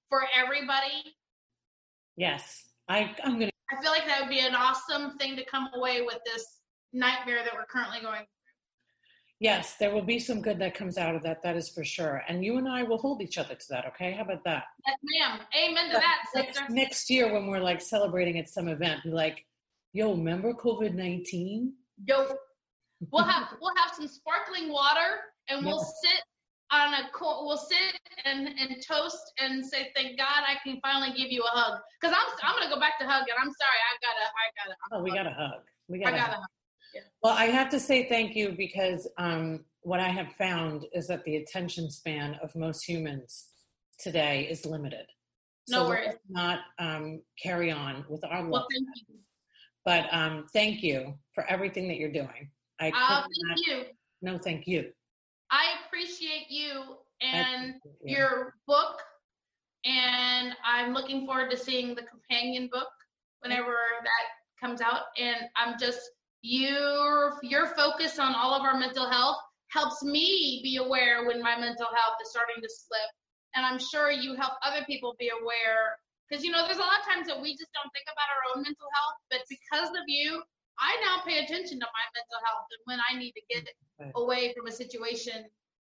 for 0.09 0.23
everybody. 0.35 1.15
Yes, 2.15 2.69
I, 2.87 3.15
I'm 3.23 3.39
gonna. 3.39 3.51
I 3.71 3.81
feel 3.81 3.91
like 3.91 4.05
that 4.07 4.21
would 4.21 4.29
be 4.29 4.39
an 4.39 4.55
awesome 4.55 5.17
thing 5.17 5.35
to 5.35 5.45
come 5.45 5.69
away 5.75 6.01
with 6.01 6.19
this 6.25 6.45
nightmare 6.93 7.43
that 7.43 7.53
we're 7.53 7.65
currently 7.65 7.99
going 8.01 8.19
through. 8.19 8.34
Yes, 9.39 9.75
there 9.79 9.93
will 9.93 10.03
be 10.03 10.17
some 10.19 10.41
good 10.41 10.59
that 10.59 10.75
comes 10.75 10.97
out 10.97 11.13
of 11.13 11.23
that. 11.23 11.43
That 11.43 11.57
is 11.57 11.69
for 11.69 11.83
sure. 11.83 12.23
And 12.27 12.43
you 12.43 12.57
and 12.57 12.69
I 12.69 12.83
will 12.83 12.97
hold 12.97 13.21
each 13.21 13.37
other 13.37 13.53
to 13.53 13.65
that. 13.69 13.85
Okay, 13.87 14.13
how 14.13 14.23
about 14.23 14.43
that? 14.45 14.63
Yes, 14.87 14.97
ma'am. 15.03 15.39
Amen 15.57 15.87
to 15.87 15.93
but 15.93 16.01
that, 16.01 16.25
next, 16.35 16.69
next 16.69 17.09
year, 17.09 17.33
when 17.33 17.47
we're 17.47 17.59
like 17.59 17.81
celebrating 17.81 18.39
at 18.39 18.47
some 18.47 18.69
event, 18.69 19.03
be 19.03 19.11
like, 19.11 19.45
"Yo, 19.91 20.11
remember 20.11 20.53
COVID 20.53 20.93
nineteen? 20.93 21.73
Yo, 22.07 22.27
we'll 23.11 23.25
have 23.25 23.55
we'll 23.61 23.75
have 23.75 23.93
some 23.93 24.07
sparkling 24.07 24.71
water, 24.71 25.19
and 25.49 25.65
we'll 25.65 25.79
sit 25.79 26.21
on 26.71 26.93
a 26.93 27.09
we'll 27.21 27.57
sit 27.57 27.99
and 28.23 28.47
and 28.47 28.81
toast 28.81 29.33
and 29.39 29.65
say 29.65 29.91
thank 29.95 30.17
God 30.17 30.43
I 30.47 30.55
can 30.63 30.79
finally 30.81 31.15
give 31.15 31.31
you 31.31 31.43
a 31.43 31.49
hug 31.49 31.81
because 31.99 32.15
I'm 32.15 32.37
I'm 32.41 32.59
gonna 32.59 32.73
go 32.73 32.79
back 32.79 32.97
to 32.99 33.05
hugging. 33.05 33.33
I'm 33.37 33.51
sorry, 33.51 33.79
I 33.83 33.93
gotta 34.01 34.25
I 34.25 34.45
gotta. 34.63 34.77
I'm 34.91 34.99
oh, 34.99 35.03
we 35.03 35.09
hug. 35.11 35.19
got 35.19 35.27
a 35.27 35.35
hug. 35.35 35.61
We. 35.87 36.03
I 36.03 36.11
gotta 36.11 36.21
hug. 36.21 36.33
hug. 36.35 36.54
Well, 37.21 37.33
I 37.33 37.45
have 37.45 37.69
to 37.69 37.79
say 37.79 38.07
thank 38.07 38.35
you 38.35 38.53
because 38.57 39.07
um, 39.17 39.65
what 39.81 39.99
I 39.99 40.09
have 40.09 40.31
found 40.37 40.85
is 40.93 41.07
that 41.07 41.23
the 41.23 41.37
attention 41.37 41.89
span 41.89 42.35
of 42.41 42.55
most 42.55 42.87
humans 42.87 43.47
today 43.99 44.47
is 44.49 44.65
limited. 44.65 45.05
No 45.69 45.83
so 45.83 45.89
worries. 45.89 46.15
Not 46.29 46.59
um, 46.79 47.21
carry 47.41 47.71
on 47.71 48.05
with 48.09 48.23
our 48.23 48.47
well, 48.47 48.67
thank 48.71 48.87
you. 49.07 49.15
But 49.83 50.07
um, 50.11 50.45
thank 50.53 50.83
you 50.83 51.13
for 51.33 51.45
everything 51.45 51.87
that 51.87 51.97
you're 51.97 52.11
doing. 52.11 52.49
I 52.79 52.89
uh, 52.89 53.21
thank 53.21 53.29
not, 53.47 53.57
you. 53.67 53.83
No, 54.21 54.37
thank 54.37 54.67
you. 54.67 54.91
I 55.51 55.65
appreciate 55.85 56.47
you 56.49 56.97
and 57.21 57.75
you. 58.03 58.17
your 58.17 58.55
book, 58.67 59.01
and 59.85 60.53
I'm 60.65 60.93
looking 60.93 61.25
forward 61.25 61.51
to 61.51 61.57
seeing 61.57 61.95
the 61.95 62.03
companion 62.03 62.69
book 62.71 62.89
whenever 63.41 63.75
that 64.03 64.65
comes 64.65 64.81
out. 64.81 65.03
And 65.17 65.45
I'm 65.55 65.77
just 65.79 66.01
your 66.45 67.41
your 67.41 67.73
focus 67.73 68.19
on 68.19 68.35
all 68.35 68.53
of 68.53 68.61
our 68.61 68.77
mental 68.77 69.09
health 69.09 69.37
helps 69.73 70.03
me 70.03 70.61
be 70.61 70.77
aware 70.77 71.25
when 71.25 71.41
my 71.41 71.57
mental 71.57 71.89
health 71.89 72.21
is 72.21 72.29
starting 72.29 72.61
to 72.61 72.69
slip. 72.69 73.09
And 73.55 73.65
i'm 73.65 73.79
sure 73.79 74.11
you 74.11 74.35
help 74.35 74.53
other 74.61 74.85
people 74.85 75.15
be 75.17 75.31
aware 75.33 75.97
because 76.27 76.43
you 76.43 76.51
know 76.51 76.67
there's 76.67 76.77
a 76.77 76.85
lot 76.85 77.01
of 77.01 77.05
times 77.07 77.25
that 77.27 77.39
we 77.41 77.57
just 77.57 77.71
don't 77.73 77.89
think 77.95 78.05
about 78.11 78.29
our 78.29 78.43
own 78.51 78.59
mental 78.61 78.89
health 78.93 79.17
but 79.31 79.41
because 79.49 79.89
of 79.95 80.05
you 80.05 80.43
i 80.77 80.91
now 81.01 81.23
pay 81.23 81.39
attention 81.39 81.79
to 81.79 81.87
my 81.87 82.05
mental 82.13 82.39
health 82.43 82.67
and 82.75 82.83
when 82.85 82.99
i 83.09 83.17
need 83.17 83.31
to 83.31 83.41
get 83.49 83.63
away 84.15 84.53
from 84.53 84.67
a 84.67 84.71
situation. 84.71 85.45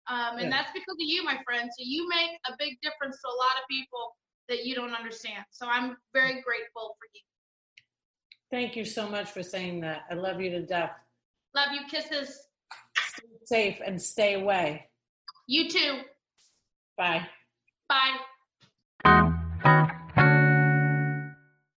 Um, 0.08 0.40
and 0.40 0.48
yeah. 0.48 0.64
that's 0.64 0.72
because 0.72 0.96
of 0.96 1.04
you 1.04 1.24
my 1.24 1.38
friend. 1.44 1.68
So 1.68 1.84
you 1.84 2.08
make 2.08 2.40
a 2.48 2.54
big 2.58 2.80
difference 2.82 3.20
to 3.20 3.28
a 3.28 3.36
lot 3.36 3.60
of 3.60 3.68
people 3.68 4.16
that 4.48 4.64
you 4.64 4.76
don't 4.76 4.94
understand. 4.94 5.44
So 5.52 5.68
i'm 5.68 5.98
very 6.14 6.40
grateful 6.40 6.96
for 6.96 7.08
you 7.12 7.22
Thank 8.52 8.76
you 8.76 8.86
so 8.86 9.10
much 9.10 9.30
for 9.30 9.44
saying 9.44 9.82
that. 9.82 10.04
I 10.10 10.14
love 10.14 10.40
you 10.40 10.50
to 10.52 10.62
death. 10.62 10.92
Love 11.56 11.70
you. 11.74 11.82
Kisses. 11.90 12.48
Stay 12.96 13.28
safe 13.46 13.82
and 13.86 14.02
stay 14.02 14.36
away. 14.36 14.88
You 15.48 15.70
too. 15.70 16.00
Bye. 16.98 17.28
Bye. 17.90 18.18